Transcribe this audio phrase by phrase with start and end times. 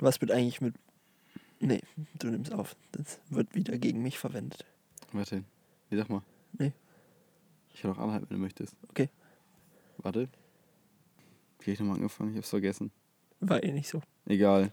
[0.00, 0.74] Was wird eigentlich mit.
[1.60, 1.82] Nee,
[2.18, 2.74] du nimmst auf.
[2.92, 4.64] Das wird wieder gegen mich verwendet.
[5.12, 5.44] Warte.
[5.90, 6.22] Wie sag mal?
[6.58, 6.72] Nee.
[7.74, 8.74] Ich kann auch anhalten, wenn du möchtest.
[8.88, 9.10] Okay.
[9.98, 10.28] Warte.
[11.60, 12.30] Wie hab ich nochmal angefangen?
[12.30, 12.90] Ich hab's vergessen.
[13.40, 14.00] War eh nicht so.
[14.24, 14.72] Egal.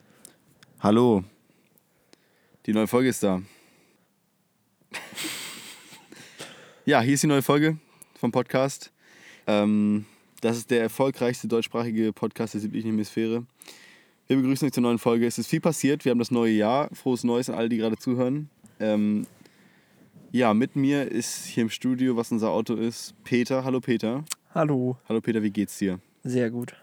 [0.79, 1.23] Hallo.
[2.65, 3.41] Die neue Folge ist da.
[6.85, 7.77] ja, hier ist die neue Folge
[8.15, 8.93] vom Podcast.
[9.45, 10.05] Ähm,
[10.39, 13.45] das ist der erfolgreichste deutschsprachige Podcast der südlichen Hemisphäre.
[14.27, 15.25] Wir begrüßen euch zur neuen Folge.
[15.25, 16.03] Es ist viel passiert.
[16.03, 16.89] Wir haben das neue Jahr.
[16.93, 18.49] Frohes Neues an alle, die gerade zuhören.
[18.77, 19.25] Ähm,
[20.33, 23.63] ja, mit mir ist hier im Studio, was unser Auto ist, Peter.
[23.63, 24.25] Hallo Peter.
[24.53, 24.97] Hallo.
[25.07, 26.01] Hallo Peter, wie geht's dir?
[26.25, 26.75] Sehr gut.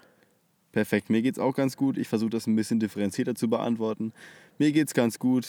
[0.73, 1.99] Perfekt, mir geht's auch ganz gut.
[1.99, 4.15] Ich versuche das ein bisschen differenzierter zu beantworten.
[4.59, 5.47] Mir geht's ganz gut.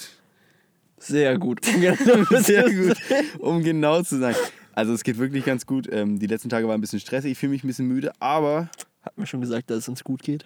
[0.98, 1.64] Sehr gut.
[1.66, 2.98] Sehr gut,
[3.40, 4.36] um genau zu sein.
[4.74, 5.88] Also es geht wirklich ganz gut.
[5.90, 8.70] Ähm, die letzten Tage waren ein bisschen stressig, ich fühle mich ein bisschen müde, aber
[9.02, 10.44] Hat mir schon gesagt, dass es uns gut geht.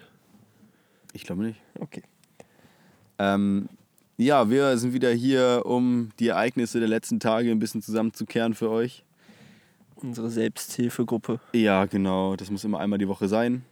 [1.12, 1.60] Ich glaube nicht.
[1.78, 2.02] Okay.
[3.18, 3.68] Ähm,
[4.16, 8.70] ja, wir sind wieder hier, um die Ereignisse der letzten Tage ein bisschen zusammenzukehren für
[8.70, 9.04] euch.
[9.96, 11.40] Unsere Selbsthilfegruppe.
[11.52, 13.64] Ja, genau, das muss immer einmal die Woche sein.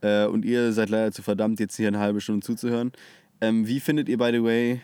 [0.00, 2.92] Äh, und ihr seid leider zu verdammt, jetzt hier eine halbe Stunde zuzuhören.
[3.40, 4.80] Ähm, wie findet ihr, by the way,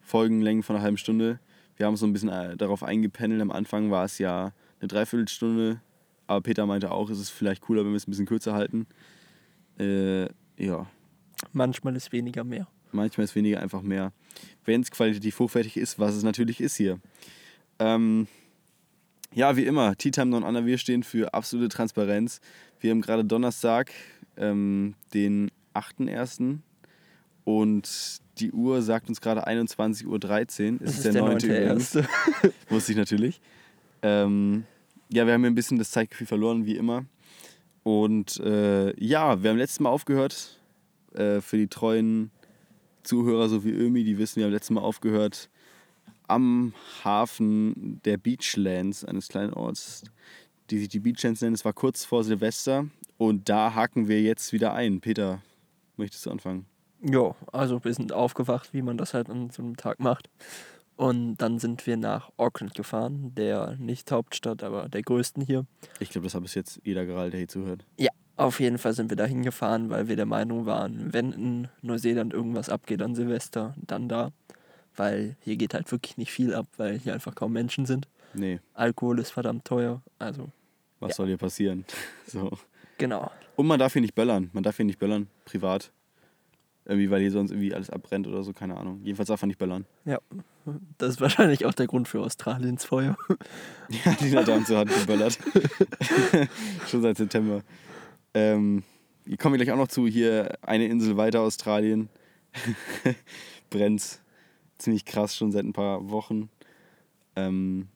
[0.00, 1.38] Folgenlängen von einer halben Stunde?
[1.76, 3.42] Wir haben uns so ein bisschen äh, darauf eingependelt.
[3.42, 5.80] Am Anfang war es ja eine Dreiviertelstunde.
[6.26, 8.86] Aber Peter meinte auch, es ist vielleicht cooler, wenn wir es ein bisschen kürzer halten.
[9.78, 10.24] Äh,
[10.56, 10.86] ja,
[11.52, 12.68] Manchmal ist weniger mehr.
[12.92, 14.12] manchmal ist weniger einfach mehr.
[14.64, 17.00] Wenn es qualitativ hochwertig ist, was es natürlich ist hier.
[17.78, 18.28] Ähm,
[19.32, 22.40] ja, wie immer, Tea Time Non Under, wir stehen für absolute Transparenz.
[22.78, 23.90] Wir haben gerade Donnerstag,
[24.36, 26.58] ähm, den 8.1.
[27.44, 30.80] Und die Uhr sagt uns gerade 21.13 Uhr.
[30.82, 31.36] Es ist, der 9.
[31.38, 31.94] übrigens.
[31.94, 32.08] erste.
[32.68, 33.40] Wusste ich natürlich.
[34.02, 34.64] Ähm,
[35.12, 37.04] ja, wir haben hier ein bisschen das Zeitgefühl verloren, wie immer.
[37.82, 40.58] Und äh, ja, wir haben letztes Mal aufgehört.
[41.14, 42.30] Äh, für die treuen
[43.02, 45.48] Zuhörer, so wie Ömi, die wissen, wir haben letztes Mal aufgehört
[46.26, 46.72] am
[47.04, 50.04] Hafen der Beachlands, eines kleinen Orts,
[50.70, 51.54] die sich die Beachlands nennen.
[51.54, 52.86] Es war kurz vor Silvester
[53.18, 55.00] und da haken wir jetzt wieder ein.
[55.00, 55.42] Peter,
[55.96, 56.66] möchtest du anfangen?
[57.02, 60.30] Ja, also wir sind aufgewacht, wie man das halt an so einem Tag macht.
[60.96, 65.66] Und dann sind wir nach Auckland gefahren, der nicht Hauptstadt, aber der größten hier.
[65.98, 67.84] Ich glaube, das hat bis jetzt jeder gerallt, der hier zuhört.
[67.98, 71.68] Ja, auf jeden Fall sind wir da hingefahren, weil wir der Meinung waren, wenn in
[71.82, 74.32] Neuseeland irgendwas abgeht an Silvester, dann da.
[74.96, 78.06] Weil hier geht halt wirklich nicht viel ab, weil hier einfach kaum Menschen sind.
[78.32, 80.02] Nee, Alkohol ist verdammt teuer.
[80.18, 80.48] Also,
[81.00, 81.14] was Ja.
[81.16, 81.84] soll hier passieren?
[82.26, 82.50] so.
[82.98, 83.30] genau.
[83.56, 84.50] Und man darf hier nicht böllern.
[84.52, 85.92] Man darf hier nicht böllern, privat.
[86.86, 89.00] Irgendwie, weil hier sonst irgendwie alles abbrennt oder so, keine Ahnung.
[89.04, 89.86] Jedenfalls darf man nicht böllern.
[90.04, 90.18] Ja,
[90.98, 93.16] das ist wahrscheinlich auch der Grund für Australiens Feuer.
[94.04, 95.38] Ja, die hat uns so hat geböllert.
[96.88, 97.62] Schon seit September.
[98.34, 98.82] Ähm,
[99.26, 100.06] hier kommen wir gleich auch noch zu.
[100.06, 102.08] Hier eine Insel weiter, Australien.
[103.70, 104.20] Brennt
[104.78, 106.50] ziemlich krass schon seit ein paar Wochen.
[107.36, 107.88] Ähm,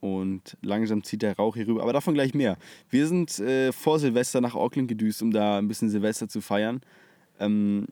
[0.00, 1.82] und langsam zieht der Rauch hier rüber.
[1.82, 2.58] Aber davon gleich mehr.
[2.90, 6.82] Wir sind äh, vor Silvester nach Auckland gedüst, um da ein bisschen Silvester zu feiern.
[7.40, 7.86] Ähm,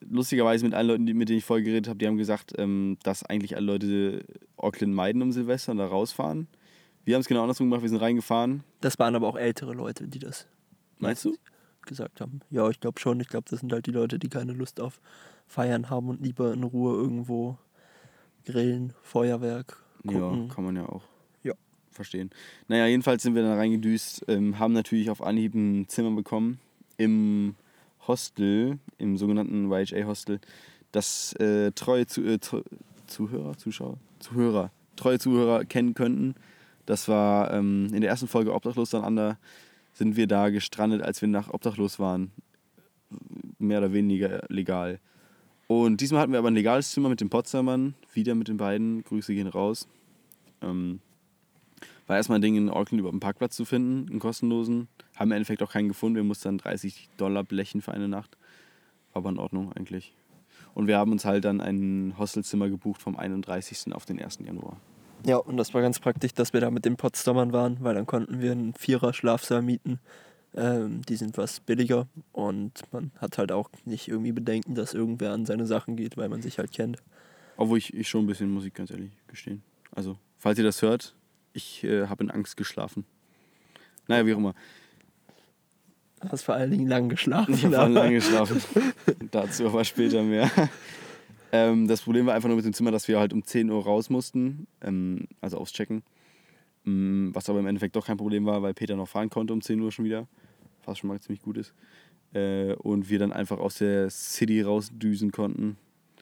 [0.00, 3.24] lustigerweise mit allen Leuten, mit denen ich vorher geredet habe, die haben gesagt, ähm, dass
[3.24, 4.24] eigentlich alle Leute
[4.56, 6.48] Auckland meiden um Silvester und da rausfahren.
[7.04, 8.62] Wir haben es genau andersrum gemacht, wir sind reingefahren.
[8.82, 10.46] Das waren aber auch ältere Leute, die das
[10.98, 11.36] Meinst du?
[11.86, 12.40] gesagt haben.
[12.50, 13.18] Ja, ich glaube schon.
[13.20, 15.00] Ich glaube, das sind halt die Leute, die keine Lust auf
[15.46, 17.56] Feiern haben und lieber in Ruhe irgendwo
[18.44, 20.48] grillen, Feuerwerk Ja, gucken.
[20.48, 21.02] kann man ja auch
[21.42, 21.54] Ja.
[21.90, 22.28] verstehen.
[22.68, 26.58] Naja, jedenfalls sind wir dann reingedüst, ähm, haben natürlich auf Anhieb ein Zimmer bekommen
[26.98, 27.54] im
[28.06, 30.40] Hostel, im sogenannten YHA-Hostel,
[30.92, 32.62] das äh, treue Zu äh, Zu
[33.06, 36.34] Zuhörer, Zuschauer, Zuhörer, treue Zuhörer kennen könnten.
[36.84, 39.38] Das war ähm, in der ersten Folge Obdachlos dann Ander,
[39.98, 42.30] sind wir da gestrandet, als wir nach Obdachlos waren.
[43.58, 45.00] Mehr oder weniger legal.
[45.66, 49.02] Und diesmal hatten wir aber ein legales Zimmer mit den Potsdamern, wieder mit den beiden.
[49.02, 49.88] Grüße gehen raus.
[50.62, 51.00] Ähm,
[52.06, 54.88] war erstmal ein Ding in Auckland über einen Parkplatz zu finden, einen kostenlosen.
[55.16, 56.16] Haben im Endeffekt auch keinen gefunden.
[56.16, 58.38] Wir mussten dann 30 Dollar blechen für eine Nacht.
[59.12, 60.14] War aber in Ordnung eigentlich.
[60.74, 63.92] Und wir haben uns halt dann ein Hostelzimmer gebucht vom 31.
[63.92, 64.38] auf den 1.
[64.46, 64.78] Januar.
[65.26, 68.06] Ja, und das war ganz praktisch, dass wir da mit den Potsdamern waren, weil dann
[68.06, 69.98] konnten wir einen Vierer-Schlafsaal mieten.
[70.54, 75.32] Ähm, die sind was billiger und man hat halt auch nicht irgendwie Bedenken, dass irgendwer
[75.32, 77.02] an seine Sachen geht, weil man sich halt kennt.
[77.56, 79.62] Obwohl ich, ich schon ein bisschen Musik, ganz ehrlich, gestehen.
[79.94, 81.14] Also, falls ihr das hört,
[81.52, 83.04] ich äh, habe in Angst geschlafen.
[84.06, 84.54] Naja, wie auch immer.
[86.20, 87.52] Du hast vor allen Dingen lang geschlafen.
[87.54, 88.62] Ich habe aber- lange geschlafen.
[89.30, 90.50] Dazu aber später mehr.
[91.52, 93.82] Ähm, das Problem war einfach nur mit dem Zimmer, dass wir halt um 10 Uhr
[93.82, 96.02] raus mussten, ähm, also aufs Checken.
[96.84, 99.60] Mm, Was aber im Endeffekt doch kein Problem war, weil Peter noch fahren konnte um
[99.60, 100.26] 10 Uhr schon wieder.
[100.84, 101.72] Was schon mal ziemlich gut ist.
[102.34, 105.76] Äh, und wir dann einfach aus der City rausdüsen konnten.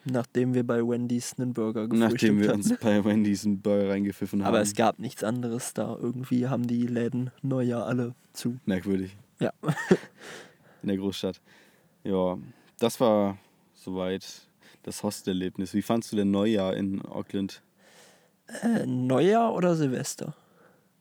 [0.08, 2.58] Nachdem wir bei Wendy's einen Burger gefrühstückt Nachdem wir hatten.
[2.60, 4.48] uns bei Wendy's einen Burger reingepfiffen haben.
[4.48, 5.96] Aber es gab nichts anderes da.
[6.00, 8.56] Irgendwie haben die Läden Neujahr alle zu.
[8.66, 9.16] Merkwürdig.
[9.40, 9.52] Ja.
[10.82, 11.40] In der Großstadt.
[12.04, 12.38] Ja,
[12.78, 13.36] das war
[13.74, 14.24] soweit
[14.86, 15.74] das Hostelerlebnis.
[15.74, 17.62] Wie fandst du denn Neujahr in Auckland?
[18.62, 20.34] Äh, Neujahr oder Silvester?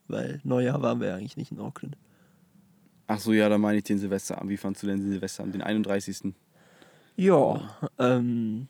[0.07, 1.95] Weil Neujahr waren wir eigentlich nicht in Auckland.
[3.07, 4.49] Ach so, ja, da meine ich den Silvesterabend.
[4.49, 6.33] Wie fandst du denn den Silvesterabend, den 31.?
[7.15, 7.61] Ja,
[7.99, 8.67] ähm,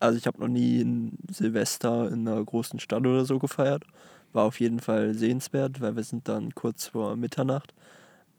[0.00, 3.84] also ich habe noch nie ein Silvester in einer großen Stadt oder so gefeiert.
[4.32, 7.72] War auf jeden Fall sehenswert, weil wir sind dann kurz vor Mitternacht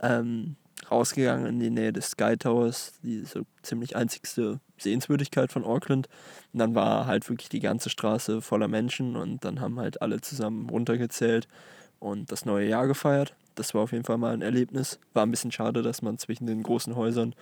[0.01, 0.57] ähm,
[0.91, 6.07] rausgegangen in die Nähe des Sky Towers, die so ziemlich einzigste Sehenswürdigkeit von Auckland.
[6.53, 10.19] Und dann war halt wirklich die ganze Straße voller Menschen und dann haben halt alle
[10.21, 11.47] zusammen runtergezählt
[11.99, 13.35] und das neue Jahr gefeiert.
[13.55, 14.99] Das war auf jeden Fall mal ein Erlebnis.
[15.13, 17.35] War ein bisschen schade, dass man zwischen den großen Häusern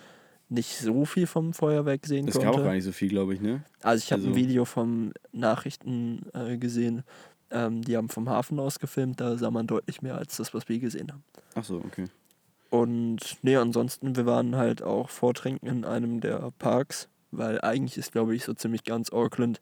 [0.52, 2.48] nicht so viel vom Feuerwerk sehen Es konnte.
[2.48, 3.64] gab auch gar nicht so viel, glaube ich, ne?
[3.84, 7.04] Also ich habe ein Also- Video vom Nachrichten äh, gesehen,
[7.52, 10.68] ähm, die haben vom Hafen aus gefilmt, da sah man deutlich mehr als das, was
[10.68, 11.24] wir gesehen haben.
[11.56, 12.06] Ach so, okay.
[12.70, 18.12] Und nee, ansonsten, wir waren halt auch vortrinken in einem der Parks, weil eigentlich ist,
[18.12, 19.60] glaube ich, so ziemlich ganz Auckland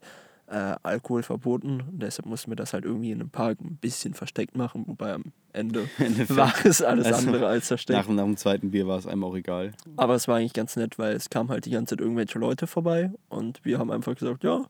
[0.50, 1.82] äh, Alkohol verboten.
[1.90, 5.12] Und deshalb mussten wir das halt irgendwie in einem Park ein bisschen versteckt machen, wobei
[5.12, 5.88] am Ende
[6.28, 7.98] war es alles Also, andere als versteckt.
[7.98, 9.72] Nach, nach dem zweiten Bier war es einem auch egal.
[9.96, 12.66] Aber es war eigentlich ganz nett, weil es kamen halt die ganze Zeit irgendwelche Leute
[12.66, 14.66] vorbei und wir haben einfach gesagt, ja,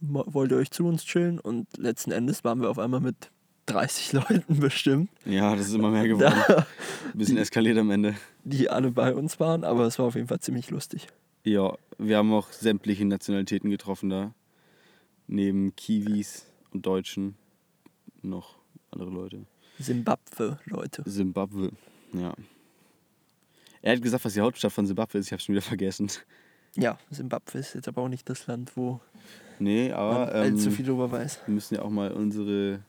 [0.00, 1.38] wollt ihr euch zu uns chillen?
[1.38, 3.30] Und letzten Endes waren wir auf einmal mit
[3.66, 6.34] 30 Leuten bestimmt, Ja, das ist immer mehr geworden.
[6.48, 6.66] da,
[7.12, 8.14] Ein bisschen eskaliert am Ende.
[8.44, 11.08] die alle bei uns waren, aber es war auf jeden Fall ziemlich lustig.
[11.44, 14.34] Ja, wir haben auch sämtliche Nationalitäten getroffen da.
[15.28, 17.36] Neben Kiwis und Deutschen
[18.22, 18.56] noch
[18.90, 19.46] andere Leute.
[19.78, 21.02] Simbabwe, Leute.
[21.04, 21.70] Simbabwe,
[22.12, 22.34] ja.
[23.82, 25.26] Er hat gesagt, was die Hauptstadt von Simbabwe ist.
[25.26, 26.10] Ich habe schon wieder vergessen.
[26.76, 29.00] Ja, Simbabwe ist jetzt aber auch nicht das Land, wo
[29.58, 31.40] Nee, man aber allzu ähm, viel drüber weiß.
[31.46, 32.80] wir müssen ja auch mal unsere,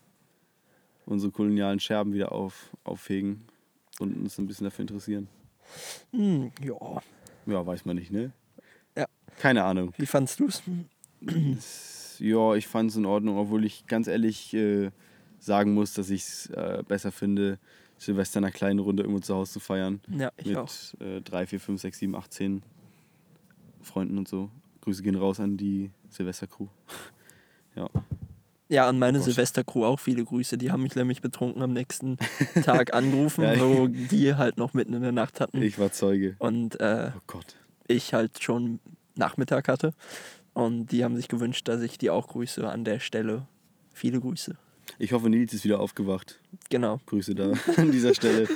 [1.08, 3.44] unsere kolonialen Scherben wieder auf, aufhegen
[3.98, 5.28] und uns ein bisschen dafür interessieren.
[6.12, 7.02] Hm, ja,
[7.46, 8.32] Ja, weiß man nicht, ne?
[8.96, 9.06] Ja.
[9.38, 9.92] Keine Ahnung.
[9.96, 10.62] wie fandst du es?
[12.20, 14.90] Ja, ich fand es in Ordnung, obwohl ich ganz ehrlich äh,
[15.38, 17.58] sagen muss, dass ich es äh, besser finde,
[17.96, 20.00] Silvester in einer kleinen Runde irgendwo zu Hause zu feiern.
[20.08, 20.70] Ja, ich auch.
[20.98, 22.62] mit äh, 3, 4, 5, 6, 7, 8, 10
[23.82, 24.50] Freunden und so.
[24.82, 26.66] Grüße gehen raus an die Silvester-Crew.
[27.76, 27.88] ja.
[28.68, 29.24] Ja, an meine Gott.
[29.26, 30.58] Silvestercrew auch viele Grüße.
[30.58, 32.18] Die haben mich nämlich betrunken am nächsten
[32.64, 35.62] Tag angerufen, Ja, wo die halt noch mitten in der Nacht hatten.
[35.62, 36.36] Ich war Zeuge.
[36.38, 37.38] und äh, Oh
[37.86, 38.80] ich halt schon
[39.14, 39.94] Nachmittag hatte.
[40.52, 43.46] Und die haben sich gewünscht, dass ich die auch grüße an der Stelle.
[43.94, 44.56] Viele Grüße.
[44.98, 46.38] Ich hoffe, Nils ist wieder aufgewacht.
[46.68, 47.00] Genau.
[47.06, 48.48] Grüße da an dieser Stelle.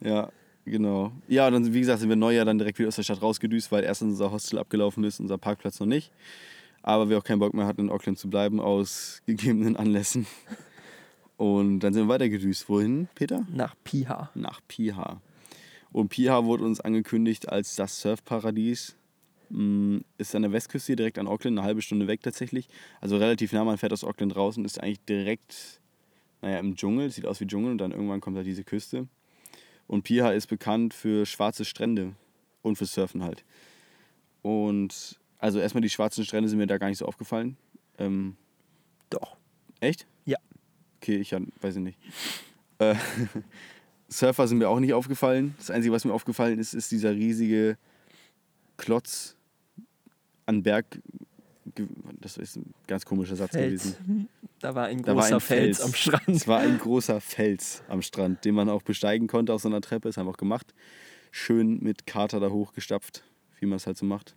[0.00, 0.30] Ja,
[0.64, 1.12] genau.
[1.28, 3.70] Ja, und dann, wie gesagt, sind wir Neujahr dann direkt wieder aus der Stadt rausgedüst,
[3.72, 6.10] weil erstens unser Hostel abgelaufen ist, unser Parkplatz noch nicht.
[6.86, 10.26] Aber wir auch keinen Bock mehr hatten, in Auckland zu bleiben, aus gegebenen Anlässen.
[11.38, 12.68] Und dann sind wir weitergedüst.
[12.68, 13.46] Wohin, Peter?
[13.50, 14.30] Nach Piha.
[14.34, 15.22] Nach Piha.
[15.92, 18.96] Und Piha wurde uns angekündigt als das Surfparadies.
[19.48, 22.68] Mm, Ist an der Westküste direkt an Auckland, eine halbe Stunde weg tatsächlich.
[23.00, 25.80] Also relativ nah, man fährt aus Auckland raus und ist eigentlich direkt,
[26.42, 27.10] naja, im Dschungel.
[27.10, 29.08] Sieht aus wie Dschungel und dann irgendwann kommt da diese Küste.
[29.86, 32.12] Und Piha ist bekannt für schwarze Strände
[32.60, 33.42] und für Surfen halt.
[34.42, 37.58] Und also erstmal die schwarzen Strände sind mir da gar nicht so aufgefallen.
[37.98, 38.34] Ähm,
[39.10, 39.36] Doch.
[39.78, 40.06] Echt?
[40.24, 40.38] Ja.
[40.96, 41.98] Okay, ich weiß ich nicht.
[42.78, 42.94] Äh,
[44.08, 45.54] Surfer sind mir auch nicht aufgefallen.
[45.58, 47.76] Das Einzige, was mir aufgefallen ist, ist dieser riesige
[48.78, 49.36] Klotz
[50.46, 50.98] an Berg.
[52.22, 53.82] Das ist ein ganz komischer Satz Fels.
[53.82, 54.28] gewesen.
[54.60, 55.76] Da war ein großer war ein Fels.
[55.76, 55.80] Fels.
[55.82, 56.28] am Strand.
[56.28, 59.82] Es war ein großer Fels am Strand, den man auch besteigen konnte auf so einer
[59.82, 60.08] Treppe.
[60.08, 60.72] Das haben wir auch gemacht.
[61.32, 63.24] Schön mit Kater da hochgestapft,
[63.60, 64.34] wie man es halt so macht.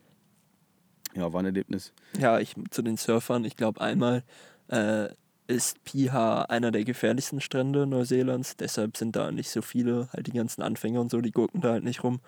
[1.17, 1.93] Ja, war ein Erlebnis.
[2.19, 3.43] Ja, ich zu den Surfern.
[3.43, 4.24] Ich glaube, einmal
[4.67, 5.07] äh,
[5.47, 8.55] ist Piha einer der gefährlichsten Strände Neuseelands.
[8.57, 11.71] Deshalb sind da nicht so viele, halt die ganzen Anfänger und so, die gucken da
[11.71, 12.19] halt nicht rum.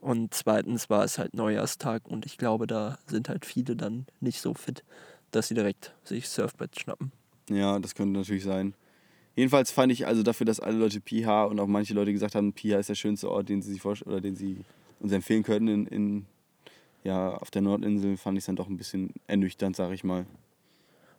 [0.00, 4.40] Und zweitens war es halt Neujahrstag und ich glaube, da sind halt viele dann nicht
[4.40, 4.82] so fit,
[5.30, 7.12] dass sie direkt sich Surfbrett schnappen.
[7.48, 8.74] Ja, das könnte natürlich sein.
[9.36, 12.52] Jedenfalls fand ich also dafür, dass alle Leute Piha und auch manche Leute gesagt haben,
[12.52, 14.64] Piha ist der schönste Ort, den sie sich vorstellen oder den sie
[14.98, 16.26] uns empfehlen können in, in
[17.04, 20.26] ja, auf der Nordinsel, fand ich es dann doch ein bisschen ernüchternd, sag ich mal.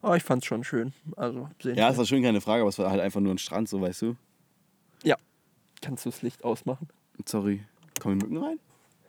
[0.02, 0.94] Aber ich fand's schon schön.
[1.16, 3.38] Also sehen Ja, es war schön, keine Frage, aber es war halt einfach nur ein
[3.38, 4.16] Strand, so weißt du.
[5.82, 6.88] Kannst du das Licht ausmachen?
[7.25, 7.62] Sorry.
[8.00, 8.58] Kommen Mücken rein?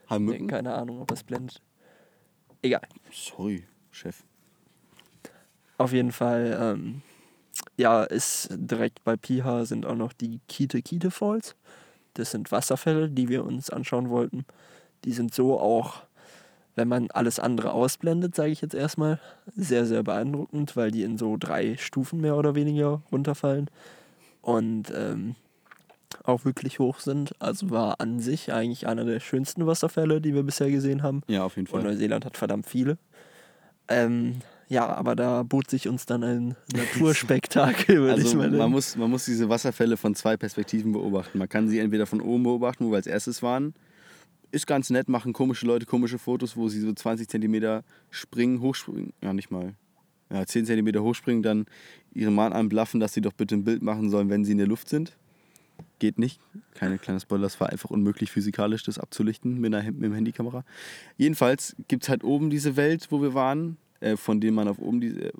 [0.07, 0.47] Haben Nee, Mücken?
[0.47, 1.61] keine Ahnung, ob es blendet.
[2.61, 2.81] Egal.
[3.13, 4.23] Sorry, Chef.
[5.77, 7.01] Auf jeden Fall, ähm,
[7.77, 11.55] ja, ist direkt bei Piha sind auch noch die Kite Kite Falls.
[12.15, 14.45] Das sind Wasserfälle, die wir uns anschauen wollten.
[15.05, 16.01] die sind so auch,
[16.75, 19.19] wenn man alles andere ausblendet, sage ich jetzt erstmal,
[19.55, 23.69] sehr, sehr beeindruckend, weil die in so drei Stufen mehr oder weniger runterfallen
[24.41, 25.35] und ähm,
[26.23, 27.33] auch wirklich hoch sind.
[27.39, 31.23] Also war an sich eigentlich einer der schönsten Wasserfälle, die wir bisher gesehen haben.
[31.27, 31.79] Ja, auf jeden Fall.
[31.79, 32.97] Und Neuseeland hat verdammt viele.
[33.87, 34.35] Ähm,
[34.67, 38.95] ja, aber da bot sich uns dann ein Naturspektakel, würde Also ich mal man muss,
[38.95, 41.37] man muss diese Wasserfälle von zwei Perspektiven beobachten.
[41.37, 43.73] Man kann sie entweder von oben beobachten, wo wir als erstes waren.
[44.55, 49.11] Ist ganz nett, machen komische Leute komische Fotos, wo sie so 20 Zentimeter springen, hochspringen.
[49.21, 49.75] Ja, nicht mal.
[50.31, 51.65] Ja, 10 Zentimeter hochspringen, dann
[52.13, 54.67] ihren Mann anblaffen, dass sie doch bitte ein Bild machen sollen, wenn sie in der
[54.67, 55.17] Luft sind.
[55.99, 56.39] Geht nicht.
[56.73, 60.63] Keine kleine Spoiler, das war einfach unmöglich physikalisch, das abzulichten mit einer mit einer Handykamera.
[61.17, 64.79] Jedenfalls gibt es halt oben diese Welt, wo wir waren, äh, von dem man auf
[64.79, 65.19] oben diese.
[65.19, 65.31] Äh,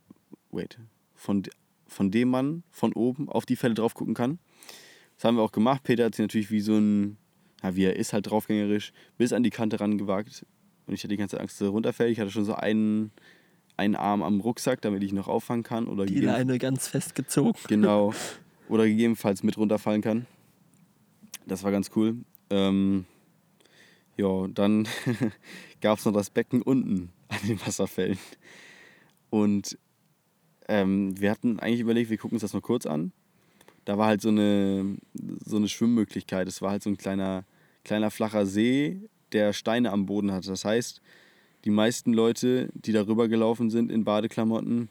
[0.51, 0.77] wait.
[1.15, 1.43] Von,
[1.87, 4.39] von dem man von oben auf die Fälle drauf gucken kann.
[5.15, 5.83] Das haben wir auch gemacht.
[5.83, 7.15] Peter hat sich natürlich wie so ein,
[7.65, 10.45] ja, wie er ist, halt draufgängerisch, bis an die Kante rangewagt.
[10.87, 12.11] Und ich hatte die ganze Angst, dass er runterfällt.
[12.11, 13.11] Ich hatte schon so einen,
[13.75, 15.87] einen Arm am Rucksack, damit ich ihn noch auffangen kann.
[15.87, 17.53] Oder Die Leine ganz festgezogen.
[17.67, 18.13] Genau.
[18.69, 20.25] Oder gegebenenfalls mit runterfallen kann.
[21.45, 22.17] Das war ganz cool.
[22.49, 23.05] Ähm,
[24.17, 24.87] ja, dann
[25.81, 28.17] gab es noch das Becken unten an den Wasserfällen.
[29.29, 29.77] Und
[30.67, 33.11] ähm, wir hatten eigentlich überlegt, wir gucken uns das mal kurz an.
[33.85, 34.97] Da war halt so eine,
[35.45, 36.47] so eine Schwimmmöglichkeit.
[36.47, 37.45] Es war halt so ein kleiner,
[37.85, 38.99] kleiner flacher See,
[39.31, 40.49] der Steine am Boden hatte.
[40.49, 41.01] Das heißt,
[41.63, 44.89] die meisten Leute, die da rüber gelaufen sind in Badeklamotten,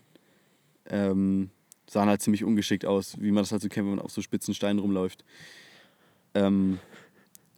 [0.86, 1.50] ähm,
[1.86, 4.22] sahen halt ziemlich ungeschickt aus, wie man das halt so kennt, wenn man auf so
[4.22, 5.24] spitzen Steinen rumläuft.
[6.34, 6.78] Ähm,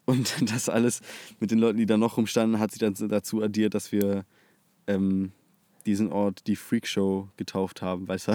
[0.04, 1.00] und das alles
[1.40, 4.24] mit den Leuten, die da noch rumstanden, hat sich dann dazu addiert, dass wir
[4.86, 5.32] ähm,
[5.86, 8.28] diesen Ort die Freakshow getauft haben, weil es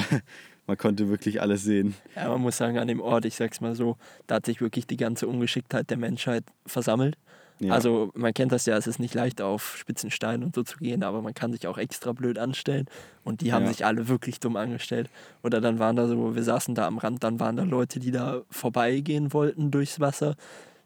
[0.67, 1.95] man konnte wirklich alles sehen.
[2.15, 4.87] Ja, man muss sagen, an dem Ort, ich sag's mal so, da hat sich wirklich
[4.87, 7.17] die ganze Ungeschicktheit der Menschheit versammelt.
[7.59, 7.73] Ja.
[7.73, 10.79] Also man kennt das ja, es ist nicht leicht auf spitzen Steinen und so zu
[10.79, 12.87] gehen, aber man kann sich auch extra blöd anstellen
[13.23, 13.69] und die haben Ja.
[13.71, 15.11] sich alle wirklich dumm angestellt.
[15.43, 18.09] Oder dann waren da so, wir saßen da am Rand, dann waren da Leute, die
[18.09, 20.35] da vorbeigehen wollten durchs Wasser,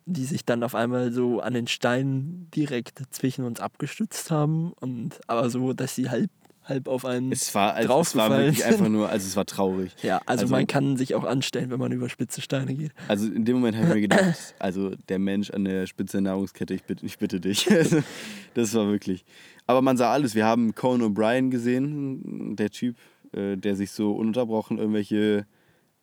[0.05, 5.21] die sich dann auf einmal so an den Steinen direkt zwischen uns abgestützt haben und
[5.27, 6.29] aber so, dass sie halb,
[6.65, 9.95] halb auf einen Es war, also, es war wirklich einfach nur, also es war traurig.
[10.03, 12.91] Ja, also, Also- man kann sich auch anstellen, wenn man über spitze Steine geht.
[13.07, 16.21] Also in dem Moment habe ich mir gedacht, also der Mensch an der Spitze der
[16.21, 17.69] Nahrungskette, ich bitte, ich bitte dich.
[18.55, 19.25] Das war wirklich.
[19.67, 20.33] Aber man sah alles.
[20.33, 22.95] Wir haben Conan O'Brien gesehen, der Typ,
[23.33, 25.45] äh, der sich so ununterbrochen irgendwelche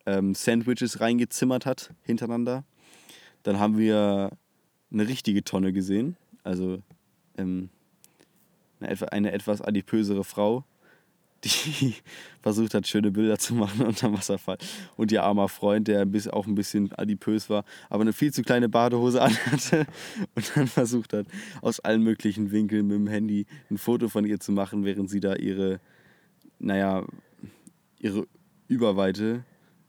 [0.05, 2.63] ähm, Sandwiches reingezimmert hat hintereinander.
[3.41, 4.29] Dann haben wir
[4.91, 6.15] eine richtige Tonne gesehen.
[6.43, 6.77] Also
[7.37, 7.69] ähm,
[8.83, 10.63] eine, etwa- eine etwas adipösere Frau,
[11.43, 11.95] die
[12.41, 14.57] versucht hat, schöne Bilder zu machen unterm Wasserfall.
[14.95, 18.69] Und ihr armer Freund, der auch ein bisschen adipös war, aber eine viel zu kleine
[18.69, 19.85] Badehose anhatte
[20.35, 21.25] und dann versucht hat,
[21.61, 25.19] aus allen möglichen Winkeln mit dem Handy ein Foto von ihr zu machen, während sie
[25.19, 25.79] da ihre,
[26.59, 27.05] naja,
[27.99, 28.27] ihre
[28.67, 29.43] Überweite,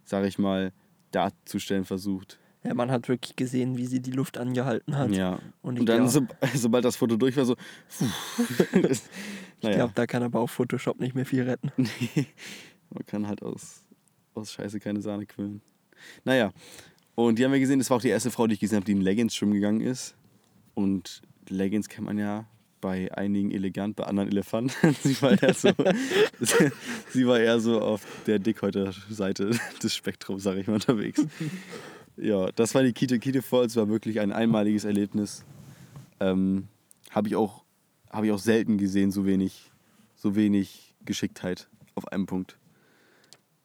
[0.04, 0.72] sag ich mal,
[1.12, 2.38] darzustellen versucht.
[2.66, 5.10] Ja, man hat wirklich gesehen, wie sie die Luft angehalten hat.
[5.10, 5.34] Ja.
[5.34, 7.56] Und Und, ich dann, glaub- so, sobald das Foto durch war, so.
[9.60, 9.76] Ich naja.
[9.76, 11.70] glaube, da kann aber auch Photoshop nicht mehr viel retten.
[11.76, 12.26] Nee,
[12.90, 13.84] man kann halt aus,
[14.34, 15.62] aus Scheiße keine Sahne quillen.
[16.24, 16.52] Naja,
[17.14, 18.84] und die haben wir gesehen, das war auch die erste Frau, die ich gesehen habe,
[18.86, 20.14] die in Leggings schwimmen gegangen ist.
[20.74, 22.46] Und Leggings kennt man ja
[22.80, 24.94] bei einigen elegant, bei anderen Elefanten.
[25.02, 25.70] sie, war eher so,
[27.10, 31.24] sie war eher so auf der Dickhäuter-Seite des Spektrums, sage ich mal, unterwegs.
[32.16, 35.44] Ja, das war die Kite Kite Falls, war wirklich ein einmaliges Erlebnis.
[36.20, 36.68] Ähm,
[37.10, 37.64] habe ich auch
[38.14, 39.72] habe ich auch selten gesehen, so wenig,
[40.14, 42.56] so wenig Geschicktheit auf einem Punkt.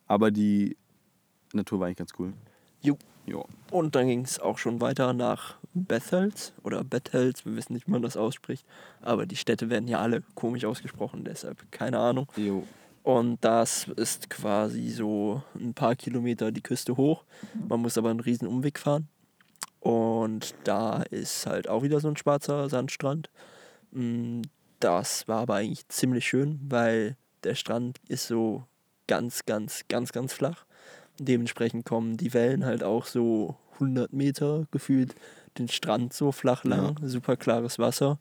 [0.07, 0.75] Aber die
[1.53, 2.33] Natur war eigentlich ganz cool.
[2.81, 2.97] Jo.
[3.27, 3.43] Ja.
[3.69, 7.91] Und dann ging es auch schon weiter nach Bethels oder Bethels, wir wissen nicht, wie
[7.91, 8.65] man das ausspricht.
[9.01, 12.25] Aber die Städte werden ja alle komisch ausgesprochen, deshalb keine Ahnung.
[12.35, 12.65] Jo.
[13.03, 17.23] Und das ist quasi so ein paar Kilometer die Küste hoch.
[17.67, 19.07] Man muss aber einen riesen Umweg fahren.
[19.79, 23.29] Und da ist halt auch wieder so ein schwarzer Sandstrand.
[23.91, 24.41] Mm,
[24.79, 28.63] Das war aber eigentlich ziemlich schön, weil der Strand ist so
[29.07, 30.65] ganz, ganz, ganz, ganz flach.
[31.19, 35.15] Dementsprechend kommen die Wellen halt auch so 100 Meter gefühlt
[35.57, 38.19] den Strand so flach lang, super klares Wasser.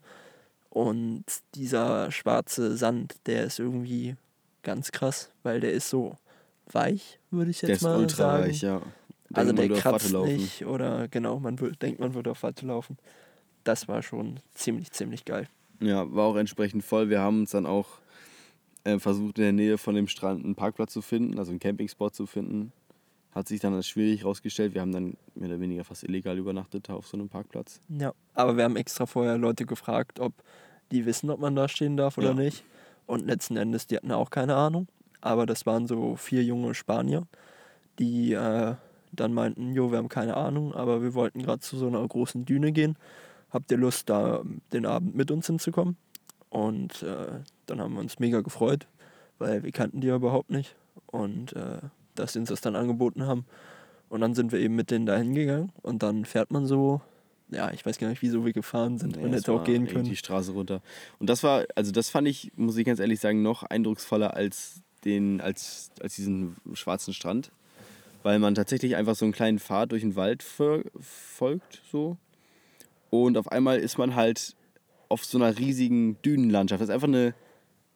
[0.69, 1.23] Und
[1.55, 4.15] dieser schwarze Sand, der ist irgendwie
[4.63, 6.15] ganz krass, weil der ist so
[6.71, 8.43] weich, würde ich jetzt Der ist mal ultra sagen.
[8.43, 8.81] reich, ja.
[9.31, 10.35] Also Denkt man, der würde auf Watte kratzt laufen.
[10.37, 12.97] nicht oder genau, man denkt, man würde auf Watte laufen.
[13.63, 15.47] Das war schon ziemlich, ziemlich geil.
[15.81, 17.09] Ja, war auch entsprechend voll.
[17.09, 17.87] Wir haben uns dann auch
[18.85, 22.15] äh, versucht, in der Nähe von dem Strand einen Parkplatz zu finden, also einen Campingspot
[22.15, 22.71] zu finden.
[23.31, 24.73] Hat sich dann als schwierig herausgestellt.
[24.73, 27.79] Wir haben dann mehr oder weniger fast illegal übernachtet auf so einem Parkplatz.
[27.89, 30.33] Ja, aber wir haben extra vorher Leute gefragt, ob
[30.91, 32.33] die wissen, ob man da stehen darf oder Ja.
[32.33, 32.63] nicht.
[33.09, 34.87] Und letzten Endes, die hatten auch keine Ahnung.
[35.19, 37.23] Aber das waren so vier junge Spanier,
[37.97, 38.75] die äh,
[39.11, 42.45] dann meinten, jo, wir haben keine Ahnung, aber wir wollten gerade zu so einer großen
[42.45, 42.97] Düne gehen.
[43.49, 45.97] Habt ihr Lust, da den Abend mit uns hinzukommen?
[46.49, 48.85] Und äh, dann haben wir uns mega gefreut,
[49.39, 50.75] weil wir kannten die ja überhaupt nicht.
[51.07, 51.79] Und äh,
[52.13, 53.43] dass sie uns das dann angeboten haben.
[54.09, 55.71] Und dann sind wir eben mit denen da hingegangen.
[55.81, 57.01] Und dann fährt man so,
[57.51, 59.15] ja, ich weiß gar nicht, wieso wir gefahren sind.
[59.15, 60.05] Ja, man es hätte auch gehen können.
[60.05, 60.81] Die Straße runter.
[61.19, 64.81] Und das war, also das fand ich, muss ich ganz ehrlich sagen, noch eindrucksvoller als
[65.05, 67.51] den, als, als diesen schwarzen Strand.
[68.21, 72.17] Weil man tatsächlich einfach so einen kleinen Pfad durch den Wald fol- folgt, so.
[73.09, 74.55] Und auf einmal ist man halt
[75.07, 76.81] auf so einer riesigen Dünenlandschaft.
[76.81, 77.33] Das ist einfach eine,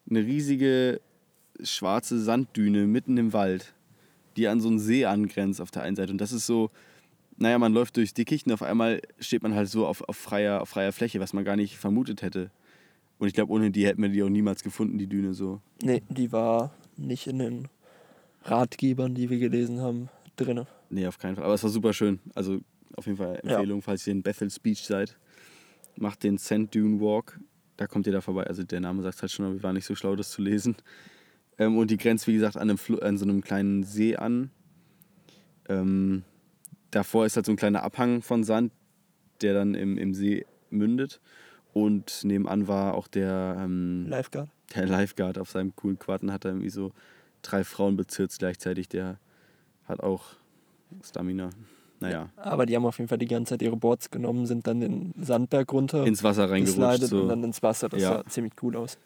[0.10, 1.02] eine riesige
[1.62, 3.74] schwarze Sanddüne mitten im Wald,
[4.38, 6.12] die an so einen See angrenzt auf der einen Seite.
[6.12, 6.72] Und das ist so,
[7.38, 10.62] naja, man läuft durchs Dickicht und auf einmal steht man halt so auf, auf, freier,
[10.62, 12.52] auf freier Fläche, was man gar nicht vermutet hätte.
[13.18, 15.62] Und ich glaube, ohne die hätten wir die auch niemals gefunden, die Düne so.
[15.82, 17.68] Nee, die war nicht in den
[18.44, 20.66] Ratgebern, die wir gelesen haben, drin.
[20.90, 21.46] Nee, auf keinen Fall.
[21.46, 22.20] Aber es war super schön.
[22.36, 22.60] Also
[22.96, 23.52] auf jeden Fall Ja.
[23.52, 25.18] Empfehlung, falls ihr in Bethel's Beach seid.
[25.96, 27.40] Macht den Sand Dune Walk.
[27.78, 28.44] Da kommt ihr da vorbei.
[28.44, 30.76] Also der Name sagt halt schon, aber wir waren nicht so schlau, das zu lesen.
[31.58, 34.52] Ähm, und die grenzt, wie gesagt, an, einem an so einem kleinen See an.
[35.70, 36.24] Ähm,
[36.96, 38.72] davor ist halt so ein kleiner Abhang von Sand,
[39.42, 41.20] der dann im, im See mündet.
[41.74, 44.50] Und nebenan war auch der, ähm, Lifeguard.
[44.76, 46.92] der Lifeguard auf seinem coolen und hat da irgendwie so
[47.42, 48.88] drei Frauen bezirzt gleichzeitig.
[48.90, 49.18] Der
[49.86, 50.36] hat auch
[51.04, 51.50] Stamina.
[52.00, 54.82] Naja, Aber die haben auf jeden Fall die ganze Zeit ihre Boards genommen, sind dann
[54.82, 56.78] den Sandberg runter ins Wasser reingerutscht.
[56.78, 57.28] geslidet und So.
[57.28, 57.88] dann ins Wasser.
[57.90, 58.10] Das Ja.
[58.16, 58.98] sah ziemlich cool aus.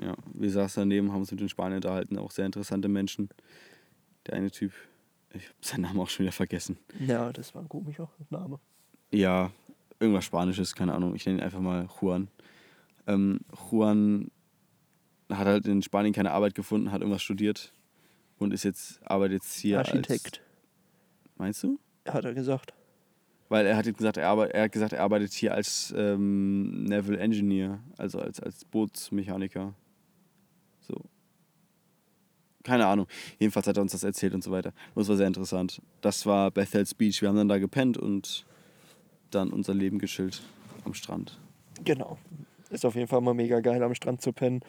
[0.00, 3.28] Ja, wir saßen daneben, haben uns mit den Spaniern unterhalten, auch sehr interessante Menschen.
[4.26, 4.72] Der eine Typ,
[5.34, 6.78] ich habe seinen Namen auch schon wieder vergessen.
[7.00, 8.58] Ja, das war ein komischer Name.
[9.12, 9.50] Ja,
[10.00, 11.14] irgendwas Spanisches, keine Ahnung.
[11.14, 12.28] Ich nenne ihn einfach mal Juan.
[13.06, 14.30] Ähm, Juan
[15.30, 17.72] hat halt in Spanien keine Arbeit gefunden, hat irgendwas studiert
[18.38, 21.36] und ist jetzt, arbeitet jetzt hier Architekt, als.
[21.36, 21.78] Meinst du?
[22.08, 22.74] hat er gesagt.
[23.48, 26.84] Weil er hat jetzt gesagt, er, arbeit, er hat gesagt, er arbeitet hier als ähm,
[26.84, 29.74] Naval Engineer, also als, als Bootsmechaniker.
[32.64, 33.06] Keine Ahnung.
[33.38, 34.70] Jedenfalls hat er uns das erzählt und so weiter.
[34.94, 35.80] Und das war sehr interessant.
[36.00, 37.20] Das war Bethel's Beach.
[37.22, 38.44] Wir haben dann da gepennt und
[39.30, 40.42] dann unser Leben geschillt
[40.84, 41.38] am Strand.
[41.84, 42.18] Genau.
[42.70, 44.62] Ist auf jeden Fall mal mega geil, am Strand zu pennen.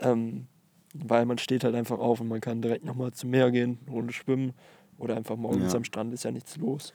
[0.00, 0.46] Ähm,
[0.94, 4.12] weil man steht halt einfach auf und man kann direkt nochmal zum Meer gehen, Runde
[4.12, 4.52] schwimmen
[4.98, 5.76] oder einfach morgens Ja.
[5.78, 6.92] am Strand ist ja nichts los.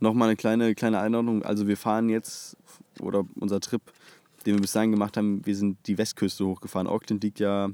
[0.00, 1.44] Nochmal eine kleine, kleine Einordnung.
[1.44, 2.56] Also wir fahren jetzt,
[3.00, 3.80] oder unser Trip,
[4.44, 6.88] den wir bis dahin gemacht haben, wir sind die Westküste hochgefahren.
[6.88, 7.68] Auckland liegt ja,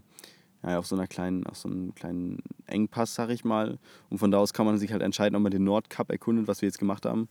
[0.62, 3.78] ja auf so einer kleinen, auf so einem kleinen Engpass, sag ich mal.
[4.10, 6.62] Und von da aus kann man sich halt entscheiden, ob man den Nordkap erkundet, was
[6.62, 7.28] wir jetzt gemacht haben.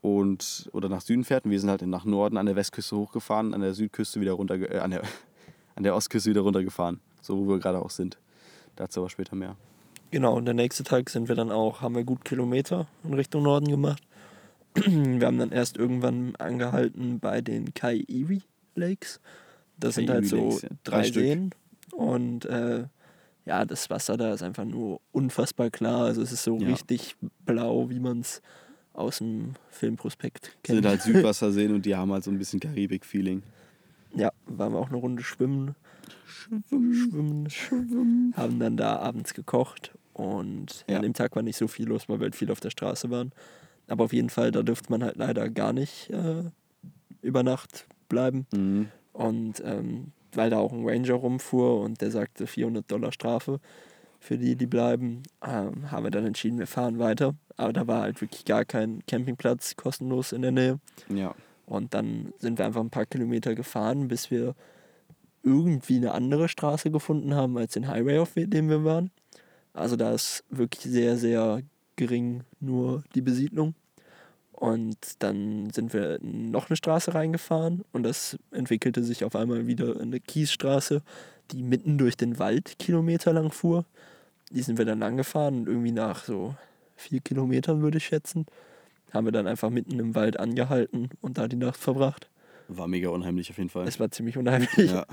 [0.00, 1.44] Und, oder nach Süden fährt.
[1.44, 4.54] Und wir sind halt nach Norden an der Westküste hochgefahren, an der Südküste wieder runter,
[4.54, 5.02] äh, an, der,
[5.76, 7.00] an der Ostküste wieder runtergefahren.
[7.22, 8.18] So wo wir gerade auch sind.
[8.76, 9.56] Dazu aber später mehr.
[10.10, 13.42] Genau, und der nächste Tag sind wir dann auch, haben wir gut Kilometer in Richtung
[13.42, 14.02] Norden gemacht.
[14.74, 18.42] Wir haben dann erst irgendwann angehalten bei den Kaiiwi
[18.74, 19.20] Lakes.
[19.78, 20.68] Das sind halt so Lakes, ja.
[20.82, 21.22] drei, Drei Stück.
[21.22, 21.50] Seen.
[21.92, 22.84] Und äh,
[23.44, 26.04] ja, das Wasser da ist einfach nur unfassbar klar.
[26.06, 26.68] Also es ist so Ja.
[26.68, 28.40] richtig blau, wie man es
[28.94, 30.76] aus dem Filmprospekt kennt.
[30.78, 33.42] sind halt Südwasserseen und die haben halt so ein bisschen Karibik-Feeling.
[34.14, 35.74] Ja, waren wir auch eine Runde schwimmen.
[36.26, 37.50] Schwimmen.
[37.50, 38.32] Schwimmen.
[38.36, 39.92] Haben dann da abends gekocht.
[40.12, 40.84] Und.
[40.88, 40.96] Ja.
[40.96, 43.10] an dem Tag war nicht so viel los, weil wir halt viel auf der Straße
[43.10, 43.32] waren.
[43.88, 46.44] Aber auf jeden Fall, da dürfte man halt leider gar nicht äh,
[47.22, 48.46] über Nacht bleiben.
[48.52, 48.88] Mhm.
[49.12, 53.60] Und ähm, weil da auch ein Ranger rumfuhr und der sagte 400 Dollar Strafe
[54.20, 57.34] für die, die bleiben, ähm, haben wir dann entschieden, wir fahren weiter.
[57.56, 60.80] Aber da war halt wirklich gar kein Campingplatz kostenlos in der Nähe.
[61.08, 61.34] Ja.
[61.66, 64.54] Und dann sind wir einfach ein paar Kilometer gefahren, bis wir
[65.42, 69.10] irgendwie eine andere Straße gefunden haben als den Highway, auf dem wir waren.
[69.74, 71.60] Also da ist wirklich sehr, sehr
[71.96, 73.74] gering nur die Besiedlung.
[74.54, 79.66] Und dann sind wir in noch eine Straße reingefahren und das entwickelte sich auf einmal
[79.66, 81.02] wieder in eine Kiesstraße,
[81.50, 83.84] die mitten durch den Wald kilometerlang fuhr.
[84.50, 86.54] Die sind wir dann lang gefahren und irgendwie nach so
[86.96, 88.46] vier Kilometern, würde ich schätzen,
[89.12, 92.30] haben wir dann einfach mitten im Wald angehalten und da die Nacht verbracht.
[92.68, 93.88] War mega unheimlich auf jeden Fall.
[93.88, 94.90] Es war ziemlich unheimlich.
[94.90, 95.04] Ja.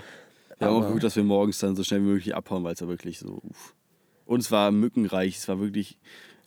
[0.60, 2.82] Wir haben auch geguckt, dass wir morgens dann so schnell wie möglich abhauen, weil es
[2.82, 3.42] war wirklich so.
[3.44, 3.74] Uff.
[4.26, 5.38] Und es war mückenreich.
[5.38, 5.98] Es war wirklich.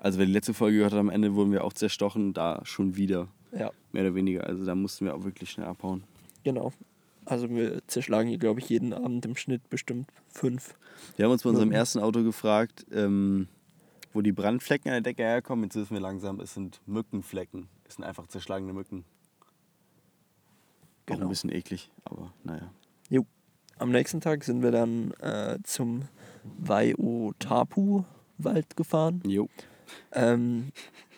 [0.05, 2.35] Also, wer die letzte Folge gehört hat, am Ende wurden wir auch zerstochen.
[2.35, 3.29] Da schon wieder.
[3.53, 4.47] Ja, Mehr oder weniger.
[4.47, 6.05] Also, da mussten wir auch wirklich schnell abhauen.
[6.45, 6.73] genau.
[7.27, 10.75] Also wir zerschlagen hier, glaube ich, jeden Abend im Schnitt bestimmt fünf.
[11.17, 11.75] Wir haben uns bei unserem Mhm.
[11.75, 13.49] ersten Auto gefragt, ähm,
[14.13, 15.65] wo die Brandflecken an der Decke herkommen.
[15.65, 17.67] Jetzt wissen wir langsam, es sind Mückenflecken.
[17.89, 19.07] Es sind einfach zerschlagene Mücken.
[19.41, 19.47] Auch
[21.07, 21.23] Genau.
[21.23, 22.71] ein bisschen eklig, aber naja.
[23.09, 23.25] Jo.
[23.79, 26.03] Am nächsten Tag sind wir dann äh, zum
[26.59, 29.23] Waiutapu-Wald gefahren.
[29.27, 29.49] Jo.
[30.13, 30.73] Ähm,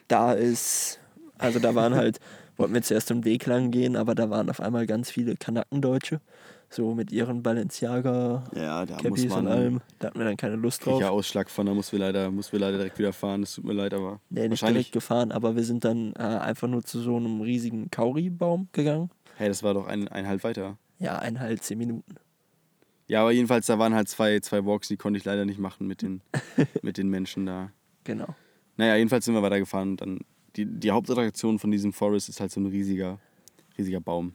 [0.08, 1.00] da ist,
[1.38, 2.20] also da waren halt,
[2.56, 6.20] wollten wir zuerst den Weg lang gehen, aber da waren auf einmal ganz viele Kanakendeutsche,
[6.68, 9.80] so mit ihren Balenciaga Ja, da muss Cappies und man allem.
[9.98, 11.00] Da hatten wir dann keine Lust drauf.
[11.00, 13.42] Ja Ausschlag von, da mussten wir leider, mussten wir leider direkt wieder fahren.
[13.42, 16.68] Es tut mir leid, aber Nee, nicht direkt gefahren, aber wir sind dann äh, einfach
[16.68, 19.10] nur zu so einem riesigen Kauri-Baum gegangen.
[19.36, 20.78] Hey, das war doch ein, ein halb weiter.
[20.98, 22.14] Ja, eineinhalb, zehn Minuten.
[23.08, 25.86] Ja, aber jedenfalls, da waren halt zwei, zwei Walks, die konnte ich leider nicht machen
[25.86, 26.22] mit den,
[26.82, 27.70] mit den Menschen da.
[28.04, 28.34] Genau.
[28.76, 30.20] Naja, jedenfalls sind wir weitergefahren und dann
[30.56, 33.18] die, die Hauptattraktion von diesem Forest ist halt so ein riesiger,
[33.76, 34.34] riesiger Baum.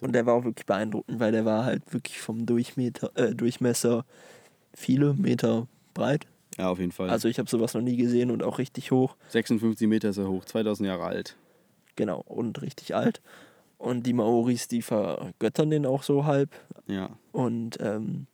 [0.00, 4.04] Und der war auch wirklich beeindruckend, weil der war halt wirklich vom Durchmeter, äh, Durchmesser
[4.74, 6.26] viele Meter breit.
[6.58, 7.08] Ja, auf jeden Fall.
[7.08, 9.16] Also ich habe sowas noch nie gesehen und auch richtig hoch.
[9.28, 11.36] 56 Meter ist er hoch, 2000 Jahre alt.
[11.96, 13.22] Genau, und richtig alt.
[13.78, 16.50] Und die Maoris, die vergöttern den auch so halb.
[16.86, 17.10] Ja.
[17.32, 18.26] Und ähm,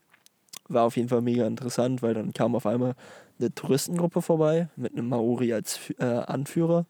[0.68, 2.94] war auf jeden Fall mega interessant, weil dann kam auf einmal
[3.38, 6.86] eine Touristengruppe vorbei mit einem Maori als äh, Anführer,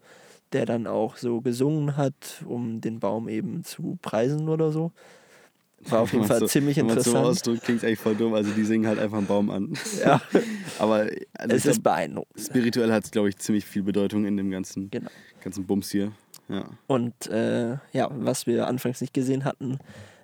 [0.52, 4.92] der dann auch so gesungen hat, um den Baum eben zu preisen oder so.
[5.88, 7.26] War auf jeden Fall so, ziemlich Wenn man so interessant.
[7.26, 8.34] ausdrückt, klingt eigentlich voll dumm.
[8.34, 9.74] Also die singen halt einfach einen Baum an.
[10.02, 10.20] Ja,
[10.78, 12.40] Aber also es ich ist glaub, beeindruckend.
[12.40, 15.10] spirituell hat es, glaube ich, ziemlich viel Bedeutung in dem ganzen, Genau.
[15.42, 16.12] ganzen Bums hier.
[16.48, 16.64] Ja.
[16.86, 19.78] Und äh, ja, was wir anfangs nicht gesehen hatten,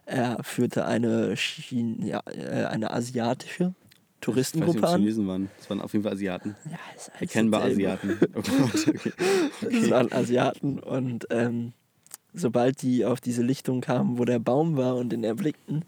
[0.07, 5.01] er führte eine, Schien, ja, äh, eine asiatische Ich weiß nicht, Touristengruppe ob an.
[5.01, 5.51] Chinesen waren.
[5.61, 6.57] Es waren auf jeden Fall Asiaten.
[6.65, 7.91] Ja, ist alles Erkennbar dasselbe.
[7.91, 8.19] Asiaten.
[8.35, 9.13] Oh Gott, okay.
[9.61, 11.73] Das waren Asiaten und ähm,
[12.33, 15.85] sobald die auf diese Lichtung kamen, wo der Baum war und den erblickten,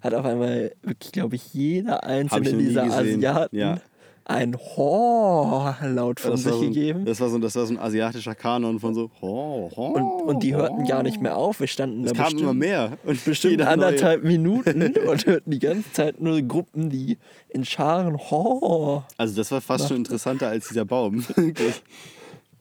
[0.00, 3.24] hat auf einmal wirklich, glaube ich, jeder einzelne dieser gesehen.
[3.24, 3.80] Asiaten Ja.
[4.26, 7.04] Ein Ho-Laut von Das war, sich so ein, gegeben.
[7.04, 9.10] das, war so, ein- das war so ein asiatischer Kanon von so.
[9.20, 11.60] Ho, ho, Und, und die hörten gar nicht mehr auf.
[11.60, 12.98] Wir standen Es da kamen bestimmt, immer mehr.
[13.04, 17.18] Und bestimmt jeder neue- anderthalb Minuten und hörten die ganze Zeit nur Gruppen, die
[17.50, 19.02] in Scharen Ho.
[19.18, 21.24] Also das war fast schon interessanter als dieser Baum.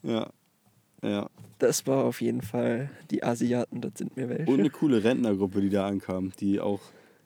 [0.03, 0.27] Ja.
[1.01, 1.29] Ja.
[1.59, 4.51] Das war auf jeden Fall die Asiaten, das sind mir welche.
[4.51, 6.31] Und eine coole Rentnergruppe, die da ankam.
[6.39, 6.81] Die auch.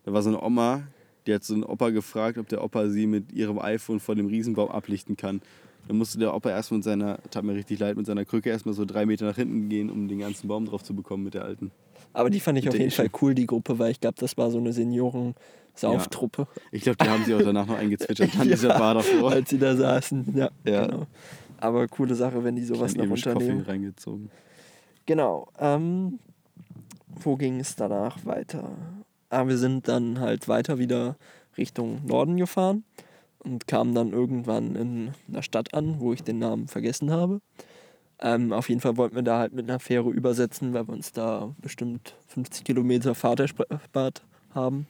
[0.06, 0.84] Da war so eine Oma,
[1.28, 4.28] die hat so einen Opa gefragt, ob der Opa sie mit ihrem iPhone vor dem
[4.28, 5.42] Riesenbaum ablichten kann.
[5.88, 8.74] Dann musste der Opa erst mit seiner, tat mir richtig leid, mit seiner Krücke erstmal
[8.74, 11.46] so drei Meter nach hinten gehen, um den ganzen Baum drauf zu bekommen mit der
[11.46, 11.72] alten.
[12.14, 14.38] Aber die fand ich Mit auf jeden Fall cool, die Gruppe, weil ich glaube, das
[14.38, 16.48] war so eine Senioren-Sauftruppe.
[16.72, 19.32] Ich glaube, die haben sie auch danach noch eingezwitschert an Ja, dieser Bar davor.
[19.32, 20.86] Als sie da saßen, ja, Ja.
[20.88, 21.08] genau.
[21.60, 23.62] Aber coole Sache, wenn die sowas noch Irish Coffee unternehmen.
[23.62, 24.30] reingezogen.
[25.06, 25.48] Genau.
[25.60, 26.20] Ähm,
[27.08, 28.72] wo ging es danach weiter?
[29.30, 31.18] Ah, wir sind dann halt weiter wieder
[31.58, 32.84] Richtung Norden gefahren
[33.40, 37.42] und kamen dann irgendwann in einer Stadt an, wo ich den Namen vergessen habe.
[38.20, 41.12] Ähm, auf jeden Fall wollten wir da halt mit einer Fähre übersetzen, weil wir uns
[41.12, 44.24] da bestimmt 50 Kilometer Fahrt erspart
[44.56, 44.88] haben.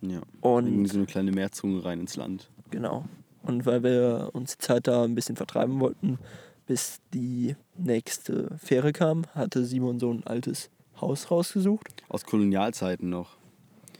[0.00, 0.20] Ja.
[0.40, 2.50] Und Irgendwie so eine kleine Meerzunge rein ins Land.
[2.70, 3.04] Genau.
[3.42, 6.18] Und weil wir uns die Zeit da ein bisschen vertreiben wollten,
[6.66, 11.86] bis die nächste Fähre kam, hatte Simon so ein altes Haus rausgesucht.
[12.08, 13.37] Aus Kolonialzeiten noch.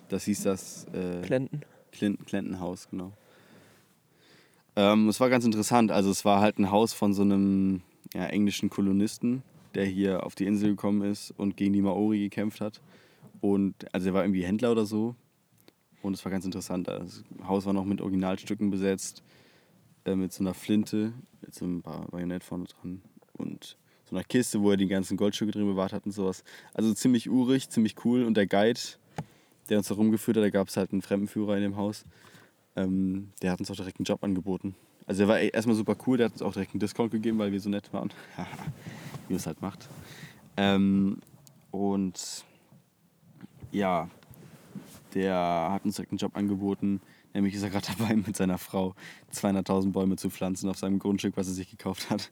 [0.09, 1.61] Das hieß das äh, Klenten.
[1.93, 3.13] Clin- Clinton-Haus, genau.
[4.77, 5.91] Ähm, es war ganz interessant.
[5.91, 7.83] Also es war halt ein Haus von so einem
[8.15, 9.43] ja, englischen Kolonisten,
[9.75, 12.81] der hier auf die Insel gekommen ist und gegen die Maori gekämpft hat.
[13.41, 15.15] Und also er war irgendwie Händler oder so.
[16.03, 16.89] Und es war ganz interessant.
[16.89, 19.23] Das Haus war noch mit Originalstücken besetzt,
[20.05, 24.25] äh, mit so einer Flinte, mit so einem Ba- Bajonett vorne dran und so einer
[24.25, 26.45] Kiste, wo er die ganzen Goldstücke drin bewahrt hat und sowas.
[26.73, 28.25] Also ziemlich urig, ziemlich cool.
[28.25, 28.81] Und der Guide,
[29.69, 32.05] der uns da rumgeführt hat, da gab es halt einen Fremdenführer in dem Haus,
[32.77, 34.75] ähm, der hat uns auch direkt einen Job angeboten.
[35.07, 37.39] Also er war e- erstmal super cool, der hat uns auch direkt einen Discount gegeben,
[37.39, 38.11] weil wir so nett waren.
[39.29, 39.89] Wie es halt macht.
[40.57, 41.19] Ähm,
[41.71, 42.45] und
[43.71, 44.09] ja,
[45.15, 45.37] der
[45.71, 47.01] hat uns direkt einen Job angeboten.
[47.35, 48.95] Nämlich ist er gerade dabei, mit seiner Frau
[49.33, 52.31] 200.000 Bäume zu pflanzen auf seinem Grundstück, was er sich gekauft hat.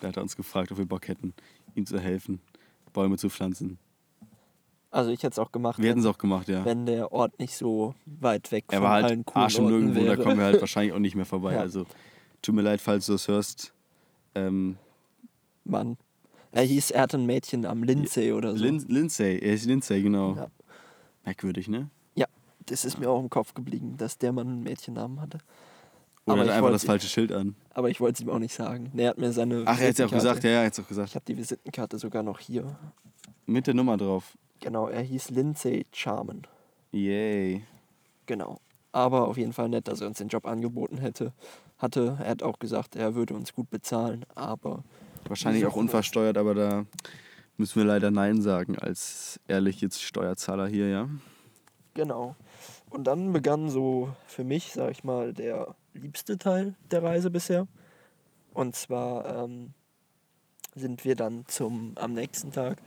[0.00, 1.34] Da hat er uns gefragt, ob wir Bock hätten,
[1.74, 2.40] ihm zu helfen,
[2.92, 3.78] Bäume zu pflanzen.
[4.94, 6.64] Also ich hätte es auch gemacht, Wir hätten es auch gemacht, ja.
[6.64, 9.66] wenn der Ort nicht so weit weg Er von war allen halt coolen Arsch und
[9.66, 10.22] nirgendwo, da wäre.
[10.22, 11.54] kommen wir halt wahrscheinlich auch nicht mehr vorbei.
[11.54, 11.60] Ja.
[11.60, 11.84] Also
[12.42, 13.74] tut mir leid, falls du das hörst.
[14.36, 14.76] Ähm,
[15.64, 15.96] Mann.
[16.52, 18.62] Er hieß, er hatte ein Mädchen am Lindsay oder so.
[18.62, 20.36] Lin Lindsay, er ist Lindsay, genau.
[20.36, 20.46] Ja.
[21.24, 21.90] Merkwürdig, ne?
[22.14, 22.26] ja,
[22.66, 25.38] das ist mir auch im Kopf geblieben, dass der Mann einen Mädchennamen hatte.
[26.26, 27.56] Oder Aber hat ich einfach das falsche Schild an.
[27.70, 28.90] Aber ich wollte es ihm auch nicht sagen.
[28.92, 30.72] Nee, Er hat mir seine Ach, er hat es ja auch gesagt, ja, er hat
[30.72, 31.14] es auch Ich gesagt.
[31.16, 32.78] habe die Visitenkarte sogar noch hier.
[33.46, 34.38] Mit der Nummer drauf.
[34.64, 36.46] Genau, er hieß Lindsay Charman.
[36.90, 37.64] Yay.
[38.24, 38.62] Genau.
[38.92, 41.34] Aber auf jeden Fall nett, dass er uns den Job angeboten hätte.
[41.76, 42.16] hatte.
[42.18, 44.82] Er hat auch gesagt, er würde uns gut bezahlen, aber
[45.28, 46.86] Wahrscheinlich auch unversteuert, aber da
[47.58, 51.10] müssen wir leider Nein sagen als ehrlich jetzt Steuerzahler hier, ja.
[51.92, 52.34] Genau.
[52.88, 57.68] Und dann begann so für mich, sag ich mal, der liebste Teil der Reise bisher.
[58.54, 59.74] Und zwar ähm,
[60.74, 62.78] sind wir dann zum am nächsten Tag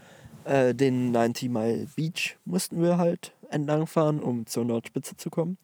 [0.48, 5.58] äh, den 90 Mile Beach mussten wir halt entlang fahren, um zur Nordspitze zu kommen.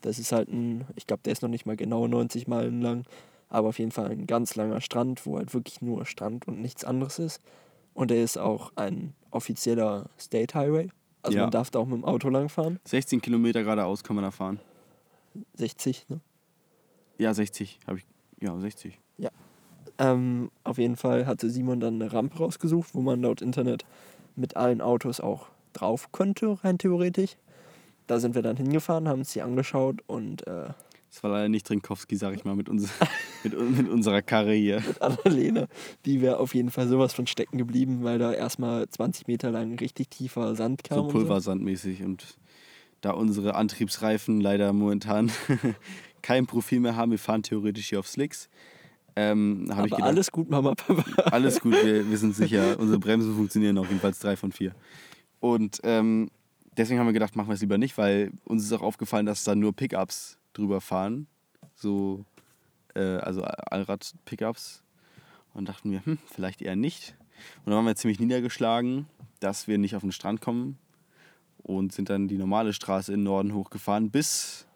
[0.00, 3.04] Das ist halt ein, ich glaube, der ist noch nicht mal genau 90 Meilen lang,
[3.48, 6.84] aber auf jeden Fall ein ganz langer Strand, wo halt wirklich nur Strand und nichts
[6.84, 7.40] anderes ist.
[7.94, 10.88] Und er ist auch ein offizieller State Highway.
[11.22, 11.44] Also Ja.
[11.44, 12.78] man darf da auch mit dem Auto lang fahren.
[12.84, 14.60] 16 Kilometer geradeaus kann man da fahren.
[15.54, 16.20] 60, ne?
[17.18, 18.06] Ja, 60 habe ich.
[18.40, 18.98] Ja, 60.
[20.00, 23.84] Ähm, auf jeden Fall hatte Simon dann eine Rampe rausgesucht, wo man laut Internet
[24.38, 27.36] mit allen Autos auch drauf könnte, rein theoretisch.
[28.06, 30.70] Da sind wir dann hingefahren, haben uns die angeschaut und äh,
[31.10, 32.90] Das war leider nicht Trinkowski, sag ich mal, mit, uns,
[33.44, 34.82] mit, mit unserer Karre hier.
[35.00, 35.66] Annalena,
[36.06, 39.78] die wäre auf jeden Fall sowas von stecken geblieben, weil da erstmal 20 Meter lang
[39.78, 40.98] richtig tiefer Sand kam.
[40.98, 42.02] So und pulversandmäßig.
[42.02, 42.38] Und
[43.02, 45.30] da unsere Antriebsreifen leider momentan
[46.22, 48.48] kein Profil mehr haben, wir fahren theoretisch hier auf Slicks.
[49.20, 51.04] Ähm, habe ich Aber gedacht, alles gut, Mama, Papa.
[51.32, 52.78] Alles gut, wir, wir sind sicher.
[52.78, 54.76] Unsere Bremsen funktionieren auf jedenfalls drei von vier.
[55.40, 56.30] Und ähm,
[56.76, 59.42] deswegen haben wir gedacht, machen wir es lieber nicht, weil uns ist auch aufgefallen, dass
[59.42, 61.26] da nur Pickups drüber fahren.
[61.74, 62.26] So,
[62.94, 64.84] äh, also Allrad-Pickups.
[65.52, 67.16] Und dachten wir, hm, vielleicht eher nicht.
[67.64, 69.06] Und dann waren wir ziemlich niedergeschlagen,
[69.40, 70.78] dass wir nicht auf den Strand kommen.
[71.64, 74.67] Und sind dann die normale Straße in den Norden hochgefahren, bis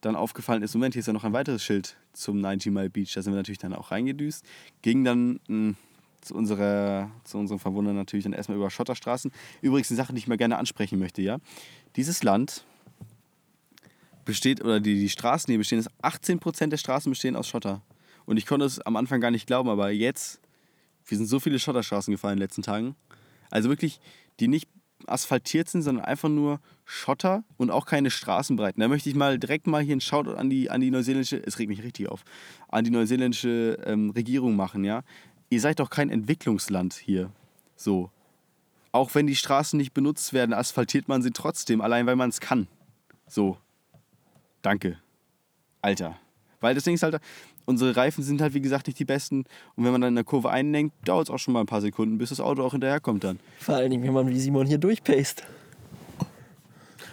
[0.00, 3.12] dann aufgefallen ist, Moment, hier ist ja noch ein weiteres Schild zum 90 Mile Beach.
[3.14, 4.44] Da sind wir natürlich dann auch reingedüst.
[4.82, 5.74] Ging dann mh,
[6.20, 9.32] zu, unserer, zu unserem Verwundern natürlich dann erstmal über Schotterstraßen.
[9.62, 11.38] Übrigens eine Sache, die ich mal gerne ansprechen möchte, ja.
[11.96, 12.64] Dieses Land
[14.24, 17.80] besteht, oder die, die Straßen hier bestehen, ist 18% der Straßen bestehen aus Schotter.
[18.26, 20.40] Und ich konnte es am Anfang gar nicht glauben, aber jetzt,
[21.06, 22.96] wir sind so viele Schotterstraßen gefahren in den letzten Tagen.
[23.50, 24.00] Also wirklich,
[24.40, 24.68] die nicht
[25.08, 28.80] asphaltiert sind, sondern einfach nur Schotter und auch keine Straßenbreiten.
[28.80, 31.58] Da möchte ich mal direkt mal hier einen Shoutout an die, an die neuseeländische, es
[31.58, 32.24] regt mich richtig auf,
[32.68, 35.02] an die neuseeländische ähm, Regierung machen, ja.
[35.48, 37.30] Ihr seid doch kein Entwicklungsland hier.
[37.76, 38.10] So.
[38.92, 42.40] Auch wenn die Straßen nicht benutzt werden, asphaltiert man sie trotzdem, allein weil man es
[42.40, 42.66] kann.
[43.28, 43.58] So.
[44.62, 44.98] Danke.
[45.82, 46.18] Alter.
[46.60, 47.20] Weil das Ding ist halt,
[47.66, 49.44] unsere Reifen sind halt wie gesagt nicht die besten.
[49.74, 51.82] Und wenn man dann in der Kurve einlenkt, dauert es auch schon mal ein paar
[51.82, 53.38] Sekunden, bis das Auto auch hinterherkommt dann.
[53.58, 55.44] Vor allen Dingen, wenn man wie Simon hier durchpaced.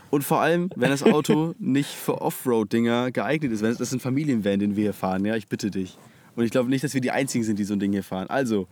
[0.10, 3.64] Und vor allem, wenn das Auto nicht für Offroad-Dinger geeignet ist.
[3.64, 5.98] Das ist ein Familienvan, den wir hier fahren, ja, ich bitte dich.
[6.36, 8.28] Und ich glaube nicht, dass wir die Einzigen sind, die so ein Ding hier fahren.
[8.28, 8.68] Also,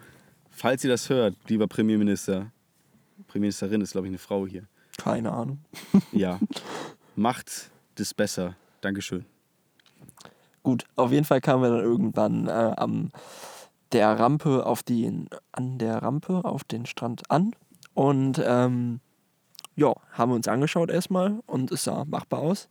[0.51, 2.51] falls ihr das hört, lieber Premierminister,
[3.27, 4.63] Premierministerin ist, glaube ich, eine Frau hier.
[4.97, 5.59] Keine Ahnung.
[6.11, 6.39] Ja,
[7.15, 8.55] macht das besser.
[8.81, 9.25] Dankeschön.
[10.63, 13.09] Gut, auf jeden Fall kamen wir dann irgendwann äh, am
[13.91, 17.51] der Rampe auf den, an der Rampe auf den Strand an
[17.93, 19.01] und ähm,
[19.75, 22.69] ja, haben wir uns angeschaut erstmal und es sah machbar aus.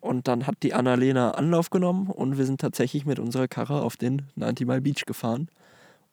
[0.00, 3.96] Und dann hat die Annalena Anlauf genommen und wir sind tatsächlich mit unserer Karre auf
[3.96, 5.48] den 90 Mile Beach gefahren.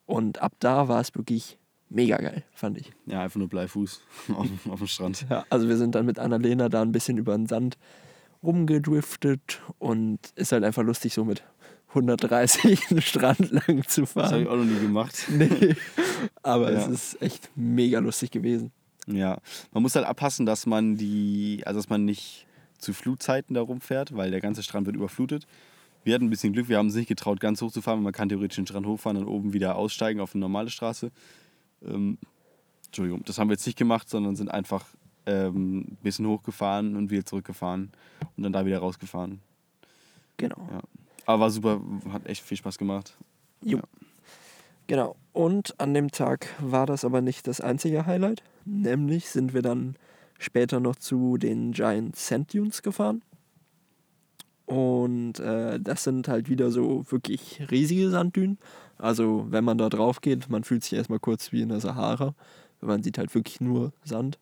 [0.06, 2.92] Und ab da war es wirklich mega geil, fand ich.
[3.06, 4.02] Ja, einfach nur Bleifuß
[4.36, 5.26] auf, auf dem Strand.
[5.30, 7.78] Ja, also wir sind dann mit Annalena da ein bisschen über den Sand
[8.44, 11.44] rumgedriftet und ist halt einfach lustig, so mit
[11.90, 14.42] 130 den Strand lang zu Das habe fahren.
[14.42, 15.26] ich auch noch nie gemacht.
[15.30, 15.76] Nee,
[16.42, 16.80] aber Ja.
[16.80, 18.72] es ist echt mega lustig gewesen.
[19.08, 19.40] Ja,
[19.72, 24.16] man muss halt abpassen, dass man die, also dass man nicht zu Flutzeiten da rumfährt,
[24.16, 25.46] weil der ganze Strand wird überflutet.
[26.06, 28.04] Wir hatten ein bisschen Glück, wir haben uns nicht getraut, ganz hoch zu fahren, weil
[28.06, 31.12] man kann theoretisch den Strand hochfahren und oben wieder aussteigen auf eine normale Straße.
[31.86, 32.18] Ähm,
[32.88, 34.86] Entschuldigung, das haben wir jetzt nicht gemacht, sondern sind einfach
[35.26, 37.92] ähm, ein bisschen hochgefahren und wieder zurückgefahren
[38.36, 39.42] und dann da wieder rausgefahren.
[40.38, 40.68] Genau.
[40.72, 40.82] Ja.
[41.26, 41.82] Aber war super,
[42.12, 43.16] hat echt viel Spaß gemacht.
[43.62, 43.78] Jo.
[43.78, 43.84] Ja.
[44.88, 45.16] Genau.
[45.32, 48.44] Und an dem Tag war das aber nicht das einzige Highlight.
[48.66, 49.96] Nämlich sind wir dann
[50.38, 53.22] später noch zu den Giant Sand Dunes gefahren.
[54.66, 58.58] Und äh, das sind halt wieder so wirklich riesige Sanddünen.
[58.98, 62.34] Also wenn man da drauf geht, man fühlt sich erstmal kurz wie in der Sahara.
[62.82, 64.40] Man sieht halt wirklich nur Sand.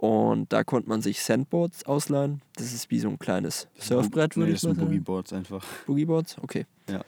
[0.00, 2.40] Und da konnte man sich Sandboards ausleihen.
[2.56, 4.88] Das ist wie so ein kleines Surfbrett, würde nee, ich das mal sind sagen.
[4.88, 5.62] Boogieboards einfach.
[5.86, 6.64] Boogieboards, okay.
[6.88, 7.04] Ja.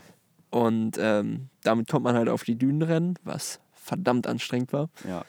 [0.50, 4.90] Und ähm, damit kommt man halt auf die Dünen rennen, was verdammt anstrengend war.
[5.08, 5.24] Ja.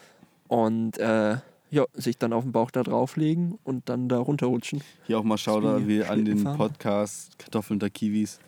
[0.49, 1.37] Und äh,
[1.71, 4.83] ja, sich dann auf den Bauch da drauflegen und dann da runterrutschen.
[5.07, 6.43] Hier auch mal Shoutout wie an den.
[6.43, 8.39] Podcast Kartoffeln unter Kiwis,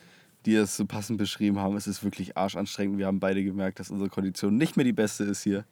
[0.46, 1.78] die es so passend beschrieben haben.
[1.78, 2.98] Es ist wirklich arschanstrengend.
[2.98, 5.64] Wir haben beide gemerkt, dass unsere Kondition nicht mehr die beste ist hier.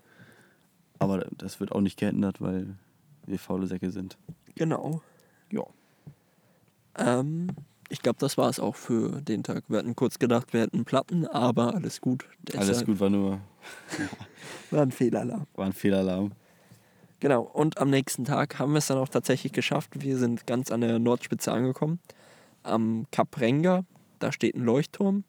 [0.97, 2.77] Aber das wird auch nicht geändert, weil
[3.25, 4.17] wir faule Säcke sind.
[4.55, 5.01] Genau.
[5.51, 5.63] Ja.
[6.97, 7.47] Ähm,
[7.89, 9.65] ich glaube, das war es auch für den Tag.
[9.67, 12.25] Wir hatten kurz gedacht, wir hätten Platten, aber alles gut.
[12.55, 13.39] Alles Deshalb gut, war nur
[14.71, 15.45] War ein Fehlalarm.
[15.55, 16.31] war ein Fehlalarm.
[17.19, 20.01] Genau, und am nächsten Tag haben wir es dann auch tatsächlich geschafft.
[20.01, 21.99] Wir sind ganz an der Nordspitze angekommen.
[22.63, 23.85] Am Kap Renga,
[24.19, 25.23] da steht ein Leuchtturm.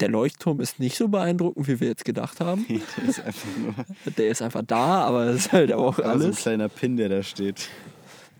[0.00, 2.64] Der Leuchtturm ist nicht so beeindruckend, wie wir jetzt gedacht haben.
[2.96, 3.74] Das ist einfach nur
[4.16, 6.36] Der ist einfach da, aber das ist halt auch so ein alles.
[6.36, 7.68] kleiner Pin, der da steht.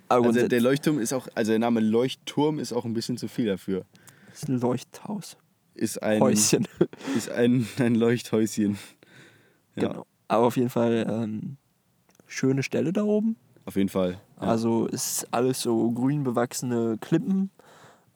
[0.08, 3.28] Aber Also der Leuchtturm ist auch, also der Name Leuchtturm ist auch ein bisschen zu
[3.28, 3.84] viel dafür.
[4.32, 5.36] ist ein Leuchthaus.
[5.74, 6.66] Ist ein, Häuschen.
[7.16, 8.78] Ist ein, ein Leuchthäuschen.
[9.76, 10.06] Ja, Genau.
[10.26, 11.56] Aber auf jeden Fall ähm,
[12.26, 13.36] schöne Stelle da oben.
[13.64, 14.20] auf jeden Fall.
[14.40, 14.48] Ja.
[14.48, 17.50] Also ist alles so grün bewachsene Klippen